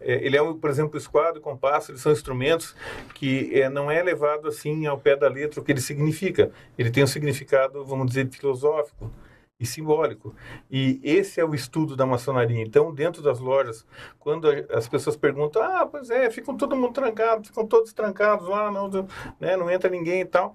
é, 0.00 0.24
ele 0.24 0.38
é, 0.38 0.54
por 0.54 0.70
exemplo, 0.70 0.94
o 0.94 0.98
esquadro, 0.98 1.38
o 1.38 1.42
compasso, 1.42 1.90
eles 1.90 2.00
são 2.00 2.10
instrumentos 2.10 2.74
que 3.14 3.50
é, 3.60 3.68
não 3.68 3.90
é 3.90 4.02
levado 4.02 4.48
assim 4.48 4.86
ao 4.86 4.98
pé 4.98 5.14
da 5.14 5.28
letra 5.28 5.60
o 5.60 5.64
que 5.64 5.72
ele 5.72 5.80
significa. 5.80 6.50
Ele 6.78 6.90
tem 6.90 7.04
um 7.04 7.06
significado, 7.06 7.84
vamos 7.84 8.06
dizer, 8.06 8.30
filosófico 8.30 9.12
e 9.60 9.66
simbólico. 9.66 10.34
E 10.70 11.00
esse 11.02 11.40
é 11.40 11.44
o 11.44 11.54
estudo 11.54 11.96
da 11.96 12.06
maçonaria. 12.06 12.62
Então, 12.62 12.94
dentro 12.94 13.20
das 13.20 13.40
lojas, 13.40 13.84
quando 14.18 14.48
as 14.70 14.88
pessoas 14.88 15.16
perguntam, 15.16 15.60
ah, 15.62 15.84
pois 15.84 16.10
é, 16.10 16.30
ficam 16.30 16.56
todo 16.56 16.76
mundo 16.76 16.92
trancado, 16.92 17.44
ficam 17.44 17.66
todos 17.66 17.92
trancados 17.92 18.48
lá, 18.48 18.70
não, 18.70 18.88
né, 19.40 19.56
não 19.56 19.68
entra 19.68 19.90
ninguém 19.90 20.20
e 20.20 20.24
tal. 20.24 20.54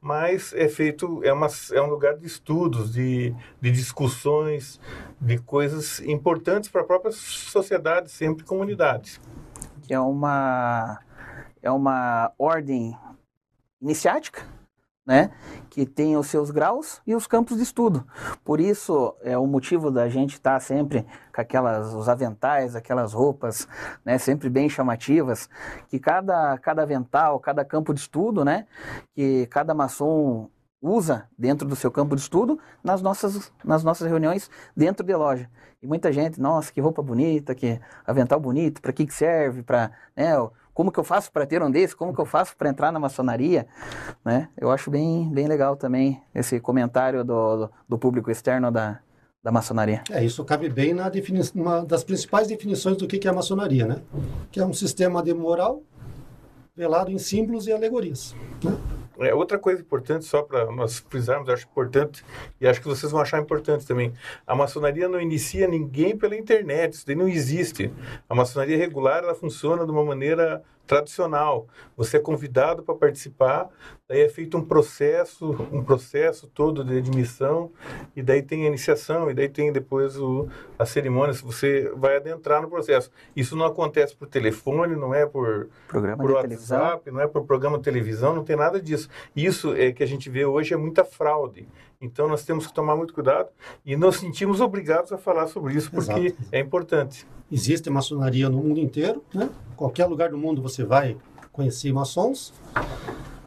Mas 0.00 0.52
é 0.52 0.68
feito, 0.68 1.24
é, 1.24 1.32
uma, 1.32 1.46
é 1.72 1.80
um 1.80 1.88
lugar 1.88 2.16
de 2.18 2.26
estudos, 2.26 2.92
de, 2.92 3.34
de 3.60 3.70
discussões, 3.70 4.78
de 5.18 5.38
coisas 5.38 6.00
importantes 6.00 6.68
para 6.68 6.82
a 6.82 6.84
própria 6.84 7.12
sociedade, 7.12 8.10
sempre 8.10 8.44
comunidades. 8.44 9.18
É 9.88 9.98
uma, 9.98 11.00
é 11.62 11.70
uma 11.70 12.32
ordem 12.38 12.96
iniciática, 13.80 14.46
né? 15.06 15.30
que 15.72 15.86
tem 15.86 16.16
os 16.16 16.26
seus 16.26 16.50
graus 16.50 17.00
e 17.06 17.14
os 17.14 17.26
campos 17.26 17.56
de 17.56 17.62
estudo. 17.62 18.06
Por 18.44 18.60
isso 18.60 19.16
é 19.22 19.38
o 19.38 19.46
motivo 19.46 19.90
da 19.90 20.08
gente 20.08 20.34
estar 20.34 20.54
tá 20.54 20.60
sempre 20.60 21.06
com 21.34 21.40
aquelas 21.40 21.94
os 21.94 22.08
aventais, 22.08 22.76
aquelas 22.76 23.14
roupas, 23.14 23.66
né, 24.04 24.18
sempre 24.18 24.50
bem 24.50 24.68
chamativas, 24.68 25.48
que 25.88 25.98
cada 25.98 26.58
cada 26.58 26.82
avental, 26.82 27.40
cada 27.40 27.64
campo 27.64 27.94
de 27.94 28.00
estudo, 28.00 28.44
né, 28.44 28.66
que 29.14 29.46
cada 29.46 29.72
maçom 29.72 30.50
usa 30.82 31.28
dentro 31.38 31.66
do 31.66 31.76
seu 31.76 31.90
campo 31.90 32.14
de 32.14 32.20
estudo 32.20 32.58
nas 32.84 33.00
nossas, 33.00 33.52
nas 33.64 33.82
nossas 33.82 34.08
reuniões 34.08 34.50
dentro 34.76 35.06
de 35.06 35.14
loja. 35.14 35.48
E 35.80 35.86
muita 35.86 36.12
gente, 36.12 36.40
nossa, 36.40 36.72
que 36.72 36.80
roupa 36.80 37.02
bonita, 37.02 37.54
que 37.54 37.80
avental 38.06 38.38
bonito, 38.38 38.82
para 38.82 38.92
que, 38.92 39.06
que 39.06 39.14
serve, 39.14 39.62
para, 39.62 39.90
né, 40.14 40.32
como 40.74 40.90
que 40.90 40.98
eu 40.98 41.04
faço 41.04 41.30
para 41.30 41.46
ter 41.46 41.62
um 41.62 41.70
desse? 41.70 41.94
Como 41.94 42.14
que 42.14 42.20
eu 42.20 42.26
faço 42.26 42.56
para 42.56 42.68
entrar 42.68 42.90
na 42.90 42.98
maçonaria? 42.98 43.66
Né? 44.24 44.48
Eu 44.56 44.70
acho 44.70 44.90
bem, 44.90 45.30
bem 45.30 45.46
legal 45.46 45.76
também 45.76 46.22
esse 46.34 46.58
comentário 46.60 47.24
do, 47.24 47.68
do 47.88 47.98
público 47.98 48.30
externo 48.30 48.70
da, 48.70 49.00
da 49.42 49.52
maçonaria. 49.52 50.02
É, 50.10 50.24
isso 50.24 50.44
cabe 50.44 50.68
bem 50.68 50.94
na 50.94 51.10
uma 51.54 51.84
das 51.84 52.04
principais 52.04 52.48
definições 52.48 52.96
do 52.96 53.06
que 53.06 53.26
é 53.26 53.30
a 53.30 53.34
maçonaria, 53.34 53.86
né? 53.86 54.00
Que 54.50 54.60
é 54.60 54.64
um 54.64 54.72
sistema 54.72 55.22
de 55.22 55.34
moral 55.34 55.82
velado 56.74 57.10
em 57.10 57.18
símbolos 57.18 57.66
e 57.66 57.72
alegorias. 57.72 58.34
Né? 58.64 58.76
É, 59.24 59.34
outra 59.34 59.58
coisa 59.58 59.80
importante, 59.80 60.24
só 60.24 60.42
para 60.42 60.66
nós 60.72 60.98
frisarmos, 60.98 61.48
acho 61.48 61.66
importante, 61.66 62.24
e 62.60 62.66
acho 62.66 62.80
que 62.80 62.88
vocês 62.88 63.10
vão 63.10 63.20
achar 63.20 63.40
importante 63.40 63.86
também, 63.86 64.12
a 64.46 64.54
maçonaria 64.54 65.08
não 65.08 65.20
inicia 65.20 65.66
ninguém 65.68 66.16
pela 66.16 66.36
internet, 66.36 66.94
isso 66.94 67.06
daí 67.06 67.16
não 67.16 67.28
existe. 67.28 67.92
A 68.28 68.34
maçonaria 68.34 68.76
regular, 68.76 69.22
ela 69.22 69.34
funciona 69.34 69.84
de 69.84 69.90
uma 69.90 70.04
maneira 70.04 70.62
tradicional. 70.86 71.66
Você 71.96 72.16
é 72.16 72.20
convidado 72.20 72.82
para 72.82 72.94
participar, 72.94 73.68
daí 74.08 74.20
é 74.20 74.28
feito 74.28 74.56
um 74.56 74.64
processo, 74.64 75.50
um 75.72 75.82
processo 75.82 76.46
todo 76.48 76.84
de 76.84 76.98
admissão, 76.98 77.70
e 78.14 78.22
daí 78.22 78.42
tem 78.42 78.64
a 78.64 78.68
iniciação, 78.68 79.30
e 79.30 79.34
daí 79.34 79.48
tem 79.48 79.72
depois 79.72 80.18
o, 80.18 80.48
a 80.78 80.84
cerimônia, 80.84 81.32
você 81.34 81.90
vai 81.96 82.16
adentrar 82.16 82.60
no 82.62 82.68
processo. 82.68 83.10
Isso 83.34 83.56
não 83.56 83.66
acontece 83.66 84.14
por 84.14 84.28
telefone, 84.28 84.96
não 84.96 85.14
é 85.14 85.24
por, 85.26 85.68
programa 85.88 86.16
por 86.16 86.32
WhatsApp, 86.32 86.48
televisão. 86.48 87.00
não 87.12 87.20
é 87.20 87.26
por 87.26 87.44
programa 87.44 87.78
de 87.78 87.84
televisão, 87.84 88.34
não 88.34 88.44
tem 88.44 88.56
nada 88.56 88.80
disso. 88.80 89.08
Isso 89.34 89.74
é 89.74 89.92
que 89.92 90.02
a 90.02 90.06
gente 90.06 90.28
vê 90.28 90.44
hoje 90.44 90.74
é 90.74 90.76
muita 90.76 91.04
fraude. 91.04 91.68
Então 92.00 92.26
nós 92.26 92.44
temos 92.44 92.66
que 92.66 92.74
tomar 92.74 92.96
muito 92.96 93.14
cuidado 93.14 93.48
e 93.86 93.96
nos 93.96 94.16
sentimos 94.16 94.60
obrigados 94.60 95.12
a 95.12 95.18
falar 95.18 95.46
sobre 95.46 95.74
isso 95.74 95.88
porque 95.90 96.26
Exato. 96.26 96.42
é 96.50 96.58
importante. 96.58 97.26
Existe 97.52 97.90
maçonaria 97.90 98.48
no 98.48 98.56
mundo 98.56 98.80
inteiro, 98.80 99.22
né? 99.34 99.50
Qualquer 99.76 100.06
lugar 100.06 100.30
do 100.30 100.38
mundo 100.38 100.62
você 100.62 100.84
vai 100.84 101.18
conhecer 101.52 101.92
maçons. 101.92 102.50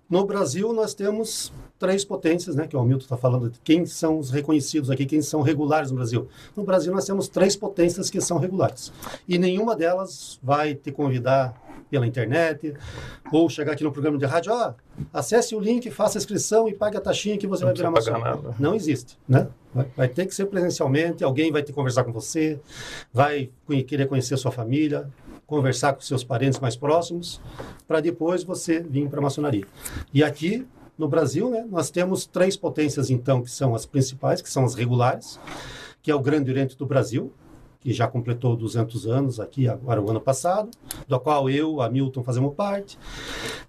No 0.07 0.23
Brasil, 0.23 0.71
nós 0.71 0.93
temos 0.93 1.51
três 1.79 2.05
potências, 2.05 2.55
né, 2.55 2.67
que 2.67 2.75
o 2.75 2.79
Hamilton 2.79 3.03
está 3.03 3.17
falando, 3.17 3.49
de 3.49 3.59
quem 3.61 3.83
são 3.87 4.19
os 4.19 4.29
reconhecidos 4.29 4.91
aqui, 4.91 5.07
quem 5.07 5.23
são 5.23 5.41
regulares 5.41 5.89
no 5.89 5.97
Brasil. 5.97 6.27
No 6.55 6.63
Brasil, 6.63 6.93
nós 6.93 7.05
temos 7.05 7.27
três 7.27 7.55
potências 7.55 8.11
que 8.11 8.21
são 8.21 8.37
regulares. 8.37 8.93
E 9.27 9.39
nenhuma 9.39 9.75
delas 9.75 10.39
vai 10.41 10.75
te 10.75 10.91
convidar 10.91 11.59
pela 11.95 12.05
internet, 12.05 12.73
ou 13.31 13.49
chegar 13.49 13.71
aqui 13.71 13.83
no 13.85 13.91
programa 13.91 14.17
de 14.17 14.25
rádio, 14.25 14.51
ó, 14.51 14.73
acesse 15.13 15.55
o 15.55 15.59
link, 15.61 15.89
faça 15.89 16.17
a 16.17 16.19
inscrição 16.19 16.67
e 16.67 16.73
pague 16.73 16.97
a 16.97 17.01
taxinha 17.01 17.37
que 17.37 17.47
você 17.47 17.63
Não 17.63 17.69
vai 17.71 17.75
virar 17.77 17.91
maçom. 17.91 18.19
nada. 18.19 18.55
Não 18.59 18.75
existe, 18.75 19.17
né? 19.27 19.47
Vai, 19.73 19.87
vai 19.95 20.07
ter 20.09 20.25
que 20.25 20.35
ser 20.35 20.45
presencialmente, 20.47 21.23
alguém 21.23 21.53
vai 21.53 21.61
ter 21.61 21.67
que 21.67 21.73
conversar 21.73 22.03
com 22.03 22.11
você, 22.11 22.59
vai 23.13 23.49
querer 23.87 24.07
conhecer 24.07 24.33
a 24.33 24.37
sua 24.37 24.51
família, 24.51 25.07
conversar 25.47 25.93
com 25.93 26.01
seus 26.01 26.21
parentes 26.21 26.59
mais 26.59 26.75
próximos, 26.75 27.39
para 27.87 28.01
depois 28.01 28.43
você 28.43 28.81
vir 28.81 29.07
para 29.07 29.19
a 29.19 29.23
maçonaria. 29.23 29.63
E 30.13 30.21
aqui, 30.21 30.67
no 30.97 31.07
Brasil, 31.07 31.49
né, 31.49 31.65
nós 31.69 31.89
temos 31.89 32.25
três 32.25 32.57
potências, 32.57 33.09
então, 33.09 33.41
que 33.41 33.49
são 33.51 33.73
as 33.73 33.85
principais, 33.85 34.41
que 34.41 34.49
são 34.49 34.65
as 34.65 34.75
regulares, 34.75 35.39
que 36.01 36.11
é 36.11 36.15
o 36.15 36.19
Grande 36.19 36.51
Oriente 36.51 36.77
do 36.77 36.85
Brasil, 36.85 37.31
que 37.85 37.93
já 37.93 38.07
completou 38.07 38.55
200 38.55 39.05
anos 39.05 39.39
aqui, 39.39 39.67
agora 39.67 40.01
o 40.01 40.09
ano 40.09 40.19
passado, 40.19 40.71
do 41.07 41.19
qual 41.19 41.47
eu, 41.47 41.79
a 41.79 41.87
Milton, 41.87 42.23
fazemos 42.23 42.55
parte. 42.55 42.97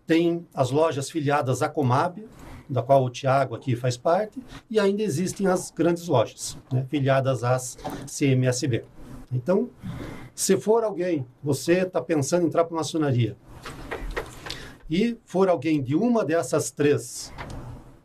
Tem 0.07 0.46
as 0.55 0.70
lojas 0.70 1.11
filiadas 1.11 1.61
à 1.61 1.68
Comab, 1.68 2.26
da 2.66 2.83
qual 2.83 3.05
o 3.05 3.11
Tiago 3.11 3.55
aqui 3.55 3.76
faz 3.76 3.98
parte, 3.98 4.42
e 4.70 4.81
ainda 4.81 5.02
existem 5.02 5.46
as 5.48 5.70
grandes 5.70 6.09
lojas, 6.09 6.57
né, 6.72 6.87
filiadas 6.88 7.44
às 7.44 7.76
CMSB. 8.07 8.85
Então, 9.31 9.68
se 10.35 10.57
for 10.57 10.83
alguém, 10.83 11.26
você 11.44 11.81
está 11.81 12.00
pensando 12.00 12.44
em 12.44 12.46
entrar 12.46 12.64
para 12.64 12.74
a 12.74 12.79
maçonaria, 12.79 13.37
e 14.88 15.18
for 15.26 15.50
alguém 15.50 15.83
de 15.83 15.94
uma 15.94 16.24
dessas 16.24 16.70
três 16.70 17.31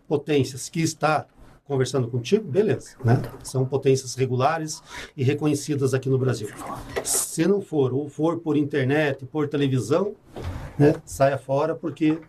potências 0.09 0.67
que 0.67 0.81
está 0.81 1.25
conversando 1.71 2.09
contigo, 2.09 2.51
beleza, 2.51 2.97
né? 3.01 3.21
São 3.41 3.65
potências 3.65 4.13
regulares 4.15 4.83
e 5.15 5.23
reconhecidas 5.23 5.93
aqui 5.93 6.09
no 6.09 6.17
Brasil. 6.17 6.49
Se 7.01 7.47
não 7.47 7.61
for, 7.61 7.93
ou 7.93 8.09
for 8.09 8.39
por 8.39 8.57
internet, 8.57 9.25
por 9.25 9.47
televisão, 9.47 10.13
né, 10.77 10.95
saia 11.05 11.37
fora, 11.37 11.73
porque 11.73 12.19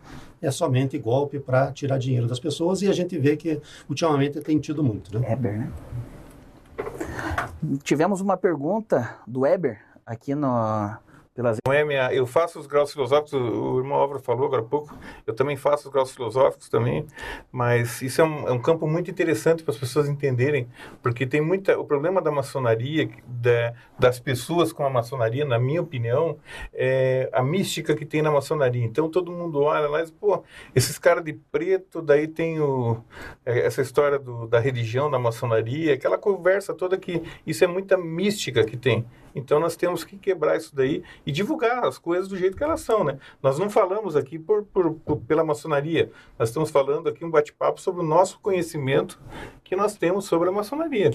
é 0.41 0.49
somente 0.49 0.97
golpe 0.97 1.39
para 1.39 1.73
tirar 1.73 1.97
dinheiro 1.97 2.25
das 2.25 2.39
pessoas 2.39 2.81
e 2.81 2.87
a 2.87 2.93
gente 2.93 3.19
vê 3.19 3.35
que 3.35 3.59
ultimamente 3.89 4.39
tem 4.39 4.57
tido 4.59 4.81
muito, 4.81 5.13
né? 5.19 5.27
Weber, 5.27 5.59
né? 5.59 5.71
Tivemos 7.83 8.21
uma 8.21 8.37
pergunta 8.37 9.17
do 9.27 9.41
Weber 9.41 9.81
aqui 10.05 10.33
no, 10.33 10.47
pelas 11.33 11.57
Não 11.65 11.85
minha, 11.85 12.13
eu 12.13 12.27
faço 12.27 12.59
os 12.59 12.67
graus 12.67 12.91
filosóficos, 12.91 13.33
o, 13.33 13.37
o 13.37 13.79
irmão 13.79 13.97
Álvaro 13.97 14.19
falou 14.19 14.45
agora 14.45 14.61
há 14.61 14.65
pouco, 14.65 14.95
eu 15.25 15.33
também 15.33 15.57
faço 15.57 15.87
os 15.87 15.93
graus 15.93 16.11
filosóficos 16.11 16.69
também, 16.69 17.05
mas 17.51 18.01
isso 18.01 18.21
é 18.21 18.23
um, 18.23 18.47
é 18.47 18.51
um 18.51 18.61
campo 18.61 18.87
muito 18.87 19.09
interessante 19.09 19.63
para 19.63 19.73
as 19.73 19.77
pessoas 19.77 20.07
entenderem, 20.07 20.67
porque 21.01 21.25
tem 21.25 21.41
muita, 21.41 21.77
o 21.79 21.85
problema 21.85 22.21
da 22.21 22.31
maçonaria, 22.31 23.09
da, 23.25 23.73
das 23.97 24.19
pessoas 24.19 24.71
com 24.71 24.85
a 24.85 24.89
maçonaria, 24.89 25.43
na 25.43 25.57
minha 25.57 25.81
opinião, 25.81 26.37
é 26.71 27.29
a 27.33 27.41
mística 27.41 27.95
que 27.95 28.05
tem 28.05 28.21
na 28.21 28.31
maçonaria. 28.31 28.83
Então 28.83 29.09
todo 29.09 29.31
mundo 29.31 29.61
olha 29.61 29.87
lá 29.87 29.99
e 29.99 30.03
diz, 30.03 30.11
pô, 30.11 30.43
esses 30.75 30.99
caras 30.99 31.23
de 31.23 31.33
preto, 31.33 32.01
daí 32.01 32.27
tem 32.27 32.59
o, 32.59 33.01
é, 33.45 33.65
essa 33.65 33.81
história 33.81 34.19
do, 34.19 34.47
da 34.47 34.59
religião, 34.59 35.09
da 35.09 35.17
maçonaria, 35.17 35.93
aquela 35.93 36.17
conversa 36.17 36.73
toda 36.73 36.97
que 36.97 37.23
isso 37.45 37.63
é 37.63 37.67
muita 37.67 37.97
mística 37.97 38.63
que 38.63 38.77
tem. 38.77 39.05
Então 39.35 39.59
nós 39.59 39.75
temos 39.75 40.03
que 40.03 40.17
quebrar 40.17 40.55
isso 40.57 40.75
daí 40.75 41.03
e 41.25 41.31
divulgar 41.31 41.83
as 41.85 41.97
coisas 41.97 42.27
do 42.27 42.37
jeito 42.37 42.55
que 42.57 42.63
elas 42.63 42.81
são, 42.81 43.03
né? 43.03 43.17
Nós 43.41 43.57
não 43.57 43.69
falamos 43.69 44.15
aqui 44.15 44.37
por, 44.37 44.63
por- 44.63 44.93
por- 44.93 45.17
pela 45.17 45.43
maçonaria, 45.43 46.11
nós 46.37 46.49
estamos 46.49 46.69
falando 46.69 47.09
aqui 47.09 47.23
um 47.25 47.29
bate-papo 47.31 47.79
sobre 47.81 48.01
o 48.01 48.05
nosso 48.05 48.39
conhecimento 48.39 49.19
que 49.63 49.75
nós 49.75 49.95
temos 49.95 50.25
sobre 50.25 50.49
a 50.49 50.51
maçonaria. 50.51 51.11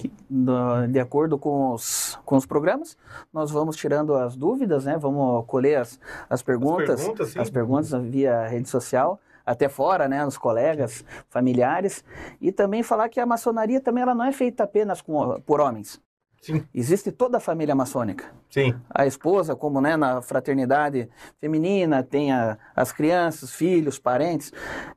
de 0.89 0.99
acordo 0.99 1.37
com 1.37 1.73
os, 1.73 2.19
com 2.25 2.35
os 2.35 2.45
programas, 2.45 2.97
nós 3.33 3.51
vamos 3.51 3.75
tirando 3.75 4.13
as 4.15 4.35
dúvidas, 4.35 4.85
né? 4.85 4.97
Vamos 4.97 5.45
colher 5.47 5.79
as, 5.79 5.99
as 6.29 6.41
perguntas, 6.41 6.99
perguntas, 7.01 7.29
sim. 7.29 7.39
as 7.39 7.49
perguntas 7.49 7.91
via 8.03 8.47
rede 8.47 8.67
social, 8.69 9.19
até 9.45 9.67
fora, 9.69 10.07
né? 10.07 10.23
Nos 10.25 10.37
colegas, 10.37 11.03
familiares. 11.29 12.03
E 12.41 12.51
também 12.51 12.83
falar 12.83 13.09
que 13.09 13.19
a 13.19 13.25
maçonaria 13.25 13.79
também 13.81 14.03
ela 14.03 14.13
não 14.13 14.25
é 14.25 14.31
feita 14.31 14.63
apenas 14.63 15.01
com, 15.01 15.39
por 15.41 15.59
homens. 15.61 15.99
Sim, 16.41 16.65
Existe 16.73 17.11
toda 17.11 17.37
a 17.37 17.39
família 17.41 17.75
maçônica. 17.75 18.33
sim, 18.49 18.73
A 18.89 19.05
esposa, 19.05 19.55
como 19.55 19.81
né, 19.81 19.97
na 19.97 20.21
fraternidade 20.21 21.09
feminina, 21.39 22.03
tem 22.03 22.31
a- 22.31 22.57
as 22.75 22.91
crianças, 22.91 23.51
filhos, 23.53 23.99
parentes, 23.99 24.51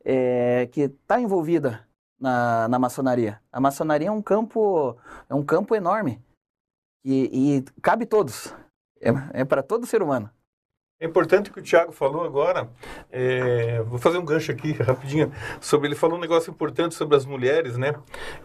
é, 0.04 0.68
que 0.72 0.82
está 0.82 1.20
envolvida 1.20 1.86
na, 2.18 2.68
na 2.68 2.78
maçonaria. 2.78 3.40
A 3.50 3.60
maçonaria 3.60 4.08
é 4.08 4.12
um 4.12 4.22
campo, 4.22 4.96
é 5.28 5.34
um 5.34 5.42
campo 5.44 5.74
enorme 5.74 6.22
e, 7.04 7.58
e 7.58 7.62
cabe 7.80 8.06
todos. 8.06 8.54
É, 9.00 9.40
é 9.40 9.44
para 9.44 9.62
todo 9.62 9.84
ser 9.86 10.00
humano. 10.02 10.30
É 11.02 11.06
importante 11.06 11.50
que 11.50 11.58
o 11.58 11.62
Thiago 11.62 11.90
falou 11.90 12.22
agora. 12.22 12.68
é, 13.10 13.82
vou 13.82 13.98
fazer 13.98 14.18
um 14.18 14.24
gancho 14.24 14.52
aqui 14.52 14.70
rapidinho 14.70 15.32
sobre 15.60 15.88
ele 15.88 15.96
falou 15.96 16.16
um 16.16 16.20
negócio 16.20 16.48
importante 16.48 16.94
sobre 16.94 17.16
as 17.16 17.26
mulheres, 17.26 17.76
né? 17.76 17.92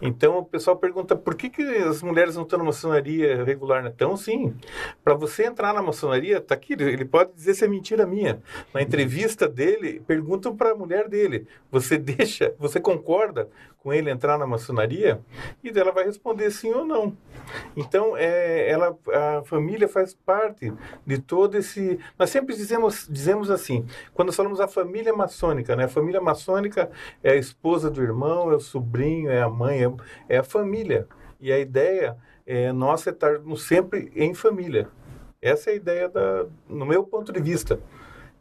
Então 0.02 0.38
o 0.38 0.44
pessoal 0.44 0.76
pergunta 0.76 1.14
por 1.14 1.36
que, 1.36 1.50
que 1.50 1.62
as 1.62 2.02
mulheres 2.02 2.34
não 2.34 2.42
estão 2.42 2.58
na 2.58 2.64
maçonaria 2.64 3.44
regular, 3.44 3.84
né? 3.84 3.92
Então 3.94 4.16
sim, 4.16 4.56
para 5.04 5.14
você 5.14 5.44
entrar 5.44 5.72
na 5.72 5.80
maçonaria, 5.80 6.40
tá 6.40 6.56
aqui. 6.56 6.72
Ele 6.72 7.04
pode 7.04 7.32
dizer 7.32 7.54
se 7.54 7.64
é 7.64 7.68
mentira 7.68 8.04
minha. 8.04 8.42
Na 8.74 8.82
entrevista 8.82 9.48
dele, 9.48 10.02
perguntam 10.04 10.56
para 10.56 10.72
a 10.72 10.74
mulher 10.74 11.08
dele: 11.08 11.46
você 11.70 11.96
deixa, 11.96 12.56
você 12.58 12.80
concorda 12.80 13.48
com 13.78 13.92
ele 13.92 14.10
entrar 14.10 14.38
na 14.38 14.46
maçonaria? 14.46 15.20
E 15.62 15.70
dela 15.70 15.92
vai 15.92 16.04
responder 16.04 16.50
sim 16.50 16.72
ou 16.72 16.84
não. 16.84 17.16
Então, 17.76 18.16
é, 18.16 18.68
ela, 18.68 18.96
a 19.12 19.42
família 19.44 19.88
faz 19.88 20.14
parte 20.14 20.72
de 21.06 21.18
todo 21.18 21.56
esse. 21.56 21.98
Nós 22.18 22.30
sempre 22.30 22.54
dizemos, 22.54 23.06
dizemos 23.08 23.50
assim, 23.50 23.86
quando 24.12 24.32
falamos 24.32 24.60
a 24.60 24.68
família 24.68 25.14
maçônica, 25.14 25.74
né? 25.74 25.84
A 25.84 25.88
família 25.88 26.20
maçônica 26.20 26.90
é 27.22 27.32
a 27.32 27.36
esposa 27.36 27.90
do 27.90 28.02
irmão, 28.02 28.50
é 28.52 28.56
o 28.56 28.60
sobrinho, 28.60 29.30
é 29.30 29.40
a 29.40 29.48
mãe, 29.48 29.84
é, 29.84 29.92
é 30.28 30.38
a 30.38 30.44
família. 30.44 31.06
E 31.40 31.52
a 31.52 31.58
ideia 31.58 32.16
é, 32.46 32.72
nossa 32.72 33.10
é 33.10 33.12
estarmos 33.12 33.62
sempre 33.62 34.10
em 34.14 34.34
família. 34.34 34.88
Essa 35.40 35.70
é 35.70 35.72
a 35.74 35.76
ideia, 35.76 36.08
da, 36.08 36.46
no 36.68 36.84
meu 36.84 37.04
ponto 37.04 37.32
de 37.32 37.40
vista. 37.40 37.78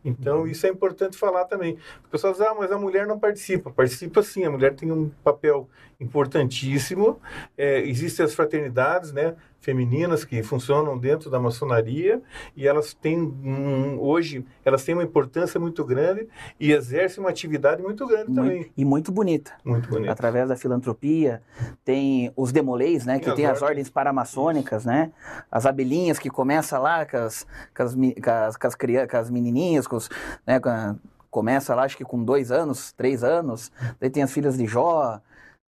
Então, 0.07 0.47
isso 0.47 0.65
é 0.65 0.69
importante 0.69 1.17
falar 1.17 1.45
também. 1.45 1.77
O 2.05 2.09
pessoal 2.09 2.33
diz, 2.33 2.41
ah, 2.41 2.55
mas 2.57 2.71
a 2.71 2.77
mulher 2.77 3.05
não 3.05 3.19
participa. 3.19 3.69
Participa 3.69 4.23
sim, 4.23 4.45
a 4.45 4.49
mulher 4.49 4.75
tem 4.75 4.91
um 4.91 5.09
papel 5.23 5.69
importantíssimo. 5.99 7.19
É, 7.57 7.79
existem 7.81 8.25
as 8.25 8.33
fraternidades 8.33 9.11
né, 9.11 9.35
femininas 9.77 10.23
que 10.23 10.41
funcionam 10.43 10.97
dentro 10.97 11.29
da 11.29 11.41
maçonaria 11.41 12.21
e 12.55 12.65
elas 12.65 12.93
têm, 12.93 13.19
um, 13.19 13.99
hoje, 13.99 14.45
elas 14.63 14.81
têm 14.85 14.95
uma 14.95 15.03
importância 15.03 15.59
muito 15.59 15.83
grande 15.83 16.25
e 16.57 16.71
exercem 16.71 17.21
uma 17.21 17.29
atividade 17.29 17.83
muito 17.83 18.07
grande 18.07 18.33
também. 18.33 18.59
Muito- 18.59 18.71
e 18.77 18.85
muito 18.85 19.11
bonita. 19.11 19.51
Muito 19.65 19.89
bonito. 19.89 20.09
Através 20.09 20.47
da 20.47 20.55
filantropia, 20.55 21.41
tem 21.83 22.31
os 22.37 22.53
demolês, 22.53 23.05
né? 23.05 23.19
Que 23.19 23.25
Tem 23.25 23.31
as 23.33 23.35
tem 23.35 23.45
as 23.45 23.51
ordens. 23.61 23.69
ordens 23.69 23.89
paramaçônicas, 23.89 24.85
né? 24.85 25.11
As 25.51 25.65
abelhinhas 25.65 26.17
que 26.17 26.29
começa 26.29 26.79
lá 26.79 27.05
com 27.05 27.17
as, 27.17 27.45
com 27.75 27.83
as, 27.83 27.93
com 27.93 28.29
as, 28.31 28.55
com 28.55 28.67
as, 28.67 28.75
com 29.11 29.17
as 29.17 29.29
menininhas, 29.29 29.85
com 29.85 29.97
os, 29.97 30.09
né? 30.45 30.61
com 30.61 30.69
a- 30.69 30.95
começa 31.29 31.75
lá, 31.75 31.83
acho 31.83 31.97
que 31.97 32.05
com 32.05 32.23
dois 32.23 32.51
anos, 32.53 32.93
três 32.93 33.21
anos. 33.21 33.69
Daí 33.99 34.09
tem 34.09 34.23
as 34.23 34.31
filhas 34.31 34.57
de 34.57 34.65
Jó, 34.65 35.19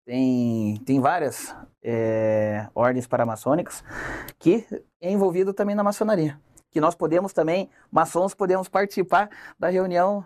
tem, 0.08 0.80
tem 0.86 1.00
várias 1.00 1.54
é, 1.84 2.66
ordens 2.74 3.06
paramaçônicas 3.06 3.84
que 4.38 4.64
é 5.02 5.10
envolvido 5.12 5.52
também 5.52 5.76
na 5.76 5.84
maçonaria. 5.84 6.40
Que 6.70 6.80
nós 6.80 6.94
podemos 6.94 7.34
também, 7.34 7.68
maçons, 7.92 8.32
podemos 8.32 8.68
participar 8.70 9.28
da 9.58 9.68
reunião 9.68 10.24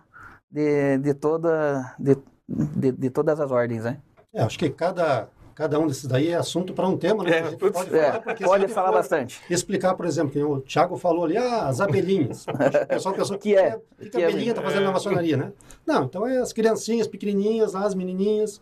de, 0.48 0.98
de, 0.98 1.14
toda, 1.14 1.96
de, 1.98 2.16
de, 2.48 2.92
de 2.92 3.10
todas 3.10 3.40
as 3.40 3.50
ordens, 3.50 3.82
né? 3.82 3.98
É, 4.32 4.42
acho 4.42 4.56
que 4.56 4.70
cada, 4.70 5.28
cada 5.52 5.80
um 5.80 5.88
desses 5.88 6.06
daí 6.06 6.28
é 6.28 6.36
assunto 6.36 6.72
para 6.72 6.86
um 6.86 6.96
tema, 6.96 7.24
né? 7.24 7.38
É, 7.38 7.42
que 7.42 7.56
putz, 7.56 7.76
pode 7.76 7.96
É, 7.96 8.12
falar, 8.12 8.16
a 8.18 8.36
pode 8.36 8.68
falar 8.68 8.88
for 8.88 8.94
bastante. 8.94 9.40
Explicar, 9.50 9.94
por 9.94 10.06
exemplo, 10.06 10.30
que 10.30 10.42
o 10.44 10.60
Thiago 10.60 10.96
falou 10.96 11.24
ali, 11.24 11.36
ah, 11.36 11.66
as 11.66 11.80
abelhinhas. 11.80 12.46
O 12.84 12.86
pessoal 12.86 13.14
pensou, 13.16 13.36
Que 13.36 13.56
é? 13.56 13.76
o 13.76 14.04
que, 14.04 14.10
Que 14.10 14.16
a 14.18 14.20
é 14.20 14.24
abelhinha 14.28 14.50
está 14.52 14.62
fazendo 14.62 14.82
É. 14.82 14.86
na 14.86 14.92
maçonaria, 14.92 15.36
né? 15.36 15.52
Não, 15.84 16.04
então 16.04 16.24
é 16.24 16.38
as 16.38 16.52
criancinhas 16.52 17.08
pequenininhas 17.08 17.74
as 17.74 17.94
menininhas, 17.96 18.60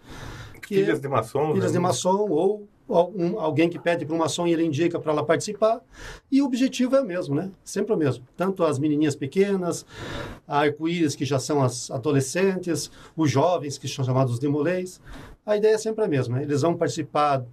que 0.60 0.74
Filhas 0.76 1.00
de 1.00 1.08
maçom. 1.08 1.52
filhas 1.52 1.72
né? 1.72 1.78
de 1.78 1.78
maçom 1.78 2.28
ou 2.28 2.68
algum, 2.88 3.38
alguém 3.38 3.68
que 3.68 3.78
pede 3.78 4.04
para 4.04 4.14
um 4.14 4.18
maçom 4.18 4.46
e 4.46 4.52
ele 4.52 4.64
indica 4.64 4.98
para 4.98 5.12
ela 5.12 5.24
participar. 5.24 5.80
E 6.30 6.42
o 6.42 6.46
objetivo 6.46 6.96
é 6.96 7.00
o 7.00 7.06
mesmo, 7.06 7.34
né? 7.34 7.50
Sempre 7.64 7.94
o 7.94 7.96
mesmo. 7.96 8.26
Tanto 8.36 8.64
as 8.64 8.78
menininhas 8.78 9.14
pequenas, 9.14 9.86
a 10.46 10.60
arco-íris, 10.60 11.14
que 11.14 11.24
já 11.24 11.38
são 11.38 11.62
as 11.62 11.90
adolescentes, 11.90 12.90
os 13.16 13.30
jovens, 13.30 13.78
que 13.78 13.86
são 13.88 14.04
chamados 14.04 14.38
demolês. 14.38 15.00
A 15.46 15.56
ideia 15.56 15.74
é 15.74 15.78
sempre 15.78 16.04
a 16.04 16.08
mesma. 16.08 16.36
né? 16.36 16.42
Eles 16.42 16.62
vão 16.62 16.74
participar 16.74 17.44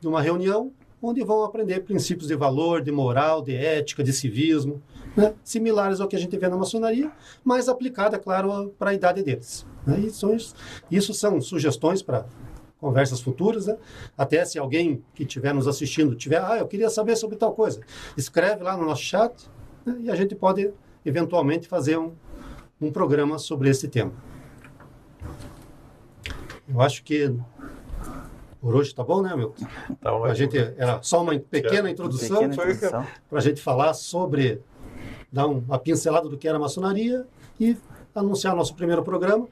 de 0.00 0.08
uma 0.08 0.20
reunião 0.20 0.72
onde 1.00 1.22
vão 1.22 1.44
aprender 1.44 1.80
princípios 1.80 2.28
de 2.28 2.34
valor, 2.34 2.80
de 2.80 2.90
moral, 2.90 3.42
de 3.42 3.54
ética, 3.54 4.02
de 4.02 4.12
civismo, 4.12 4.82
né? 5.14 5.34
similares 5.44 6.00
ao 6.00 6.08
que 6.08 6.16
a 6.16 6.18
gente 6.18 6.36
vê 6.36 6.48
na 6.48 6.56
maçonaria, 6.56 7.12
mas 7.44 7.68
aplicada, 7.68 8.18
claro, 8.18 8.74
para 8.78 8.90
a 8.90 8.94
idade 8.94 9.22
deles. 9.22 9.66
Né? 9.86 10.00
Isso, 10.00 10.28
isso 10.90 11.14
são 11.14 11.40
sugestões 11.40 12.02
para 12.02 12.26
conversas 12.80 13.20
futuras, 13.20 13.66
né? 13.66 13.76
Até 14.16 14.44
se 14.44 14.58
alguém 14.58 15.02
que 15.14 15.22
estiver 15.22 15.54
nos 15.54 15.66
assistindo 15.66 16.14
tiver, 16.14 16.42
ah, 16.44 16.58
eu 16.58 16.66
queria 16.66 16.90
saber 16.90 17.16
sobre 17.16 17.36
tal 17.36 17.54
coisa, 17.54 17.80
escreve 18.16 18.62
lá 18.62 18.76
no 18.76 18.84
nosso 18.84 19.02
chat 19.02 19.48
né? 19.86 19.96
e 20.00 20.10
a 20.10 20.14
gente 20.14 20.34
pode 20.34 20.70
eventualmente 21.04 21.66
fazer 21.66 21.96
um, 21.98 22.12
um 22.80 22.92
programa 22.92 23.38
sobre 23.38 23.70
esse 23.70 23.88
tema. 23.88 24.12
Eu 26.68 26.80
acho 26.80 27.02
que 27.02 27.34
por 28.64 28.74
hoje 28.74 28.94
tá 28.94 29.04
bom, 29.04 29.20
né, 29.20 29.36
Milton? 29.36 29.66
Tá 30.00 30.10
a 30.10 30.32
gente 30.32 30.56
era 30.56 31.02
só 31.02 31.22
uma 31.22 31.38
pequena 31.38 31.90
introdução, 31.90 32.48
para 33.28 33.38
a 33.38 33.42
gente 33.42 33.60
falar 33.60 33.92
sobre 33.92 34.58
dar 35.30 35.46
uma 35.46 35.78
pincelada 35.78 36.30
do 36.30 36.38
que 36.38 36.48
era 36.48 36.58
maçonaria 36.58 37.26
e 37.60 37.76
anunciar 38.20 38.54
nosso 38.54 38.74
primeiro 38.74 39.02
programa. 39.02 39.48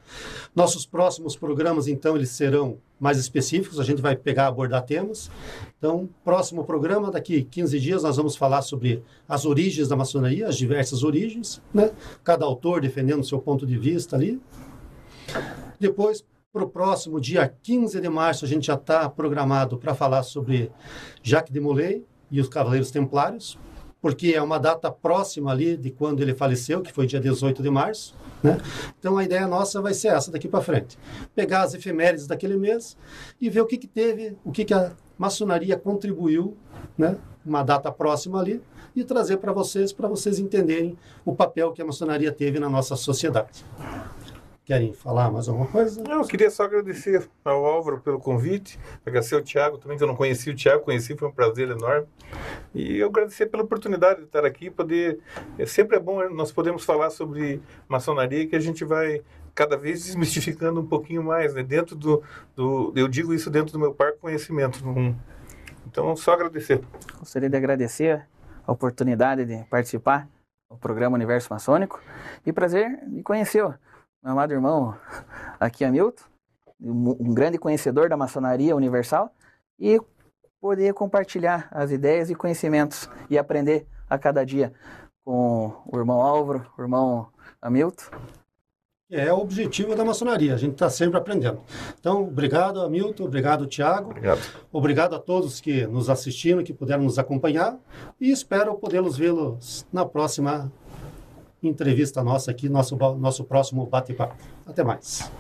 Nossos 0.55 0.87
próximos 0.87 1.37
programas, 1.37 1.89
então, 1.89 2.17
eles 2.17 2.31
serão 2.31 2.79
mais 2.99 3.19
específicos, 3.19 3.81
a 3.81 3.85
gente 3.85 4.01
vai 4.01 4.15
pegar, 4.15 4.47
abordar 4.47 4.83
temas. 4.85 5.31
Então, 5.79 6.09
próximo 6.25 6.65
programa, 6.65 7.11
daqui 7.11 7.43
15 7.43 7.81
dias, 7.81 8.03
nós 8.03 8.17
vamos 8.17 8.37
falar 8.37 8.63
sobre 8.63 9.03
as 9.29 9.45
origens 9.45 9.89
da 9.89 9.97
maçonaria, 9.97 10.47
as 10.47 10.57
diversas 10.57 11.03
origens, 11.03 11.61
né? 11.75 11.91
Cada 12.23 12.45
autor 12.45 12.81
defendendo 12.81 13.21
o 13.21 13.25
seu 13.25 13.41
ponto 13.41 13.67
de 13.67 13.77
vista 13.77 14.15
ali. 14.15 14.41
Depois, 15.81 16.25
para 16.53 16.65
o 16.65 16.69
próximo 16.69 17.19
dia 17.19 17.49
15 17.63 18.01
de 18.01 18.09
março, 18.09 18.45
a 18.45 18.49
gente 18.49 18.67
já 18.67 18.75
está 18.75 19.09
programado 19.09 19.79
para 19.79 19.95
falar 19.95 20.23
sobre 20.23 20.71
Jacques 21.23 21.53
de 21.53 21.59
Molay 21.59 22.05
e 22.31 22.41
os 22.41 22.49
Cavaleiros 22.49 22.91
Templários, 22.91 23.59
porque 24.01 24.29
é 24.29 24.43
uma 24.43 24.59
data 24.59 24.93
próxima 24.93 25.51
ali 25.51 25.77
de 25.77 25.91
quando 25.91 26.21
ele 26.21 26.35
faleceu, 26.35 26.83
que 26.83 26.93
foi 26.93 27.07
dia 27.07 27.19
18 27.19 27.63
de 27.63 27.71
março. 27.71 28.15
Né? 28.43 28.59
Então 28.99 29.17
a 29.19 29.25
ideia 29.25 29.47
nossa 29.47 29.81
vai 29.81 29.95
ser 29.95 30.09
essa 30.09 30.31
daqui 30.31 30.49
para 30.49 30.61
frente: 30.61 30.99
pegar 31.35 31.63
as 31.63 31.75
efemérides 31.75 32.27
daquele 32.27 32.57
mês 32.57 32.97
e 33.41 33.49
ver 33.49 33.61
o 33.61 33.67
que, 33.67 33.79
que 33.79 33.87
teve, 33.87 34.37
o 34.45 34.51
que, 34.51 34.65
que 34.65 34.75
a 34.75 34.93
maçonaria 35.17 35.79
contribuiu, 35.79 36.57
né? 36.99 37.17
uma 37.45 37.63
data 37.63 37.91
próxima 37.91 38.41
ali, 38.41 38.61
e 38.95 39.05
trazer 39.05 39.39
para 39.39 39.53
vocês, 39.53 39.93
para 39.93 40.09
vocês 40.09 40.39
entenderem 40.39 40.97
o 41.25 41.35
papel 41.35 41.73
que 41.73 41.83
a 41.83 41.85
maçonaria 41.85 42.33
teve 42.33 42.59
na 42.59 42.69
nossa 42.69 42.97
sociedade. 42.97 43.65
Querem 44.65 44.93
falar 44.93 45.31
mais 45.31 45.49
alguma 45.49 45.67
coisa? 45.67 46.03
Não, 46.05 46.21
eu 46.21 46.25
queria 46.25 46.49
só 46.49 46.63
agradecer 46.63 47.29
ao 47.45 47.65
Álvaro 47.65 48.01
pelo 48.01 48.21
convite, 48.21 48.79
agradecer 49.05 49.35
ao 49.35 49.43
Tiago 49.43 49.77
também, 49.77 49.99
que 49.99 50.05
eu 50.05 50.09
não 50.09 50.15
conhecia 50.15 50.53
o 50.53 50.57
Tiago, 50.57 50.85
conheci, 50.85 51.17
foi 51.17 51.29
um 51.29 51.33
prazer 51.33 51.69
enorme. 51.69 52.07
E 52.75 52.99
eu 52.99 53.09
agradecer 53.09 53.47
pela 53.47 53.63
oportunidade 53.63 54.21
de 54.21 54.27
estar 54.27 54.45
aqui, 54.45 54.71
poder... 54.71 55.21
É, 55.59 55.67
sempre 55.67 55.97
é 55.97 56.01
bom 56.01 56.29
nós 56.31 56.51
podemos 56.51 56.85
falar 56.85 57.11
sobre 57.11 57.61
maçonaria, 57.89 58.47
que 58.47 58.57
a 58.57 58.61
gente 58.61 58.85
vai 58.85 59.23
cada 59.55 59.77
vez 59.77 60.05
desmistificando 60.05 60.81
um 60.81 60.87
pouquinho 60.87 61.23
mais, 61.23 61.55
né? 61.55 61.63
Dentro 61.63 61.95
do, 61.95 62.23
do... 62.57 62.93
Eu 62.97 63.09
digo 63.09 63.35
isso 63.35 63.51
dentro 63.51 63.73
do 63.73 63.79
meu 63.79 63.95
parque 63.95 64.19
conhecimento. 64.19 64.83
Então, 65.87 66.17
só 66.17 66.33
agradecer. 66.33 66.81
Gostaria 67.19 67.51
de 67.51 67.57
agradecer 67.57 68.27
a 68.67 68.73
oportunidade 68.73 69.45
de 69.45 69.65
participar 69.65 70.29
do 70.71 70.77
programa 70.79 71.17
Universo 71.17 71.53
Maçônico 71.53 72.01
e 72.47 72.53
prazer 72.53 73.01
de 73.07 73.23
conhecê-lo 73.23 73.75
meu 74.23 74.33
amado 74.33 74.53
irmão 74.53 74.97
aqui 75.59 75.85
Hamilton, 75.85 76.23
um 76.81 77.35
grande 77.35 77.59
conhecedor 77.59 78.09
da 78.09 78.17
maçonaria 78.17 78.77
universal, 78.77 79.35
e 79.79 80.01
poder 80.63 80.95
compartilhar 80.95 81.67
as 81.73 81.91
ideias 81.91 82.31
e 82.31 82.37
conhecimentos 82.37 83.11
e 83.29 83.37
aprender 83.37 83.85
a 84.09 84.17
cada 84.17 84.47
dia 84.47 84.73
com 85.25 85.73
o 85.85 85.99
irmão 85.99 86.21
Álvaro, 86.21 86.65
o 86.79 86.83
irmão 86.83 87.27
Hamilton. 87.61 88.05
É 89.11 89.31
o 89.31 89.41
objetivo 89.41 89.95
da 89.95 90.05
maçonaria, 90.05 90.55
a 90.55 90.57
gente 90.57 90.73
está 90.75 90.89
sempre 90.89 91.19
aprendendo. 91.19 91.61
Então, 91.99 92.23
obrigado, 92.23 92.81
Hamilton, 92.81 93.25
obrigado, 93.25 93.67
Tiago. 93.67 94.11
Obrigado. 94.11 94.41
Obrigado 94.73 95.17
a 95.17 95.19
todos 95.19 95.61
que 95.61 95.85
nos 95.87 96.09
assistiram, 96.09 96.63
que 96.63 96.73
puderam 96.73 97.03
nos 97.03 97.19
acompanhar 97.19 97.77
e 98.21 98.31
espero 98.31 98.75
podê-los 98.77 99.19
vê-los 99.19 99.85
na 99.93 100.07
próxima 100.07 100.73
entrevista 101.61 102.23
nossa 102.23 102.53
aqui, 102.53 102.69
nosso, 102.69 102.97
nosso 102.97 103.45
próximo 103.45 103.85
bate-papo. 103.85 104.37
Até 104.65 104.83
mais. 104.83 105.31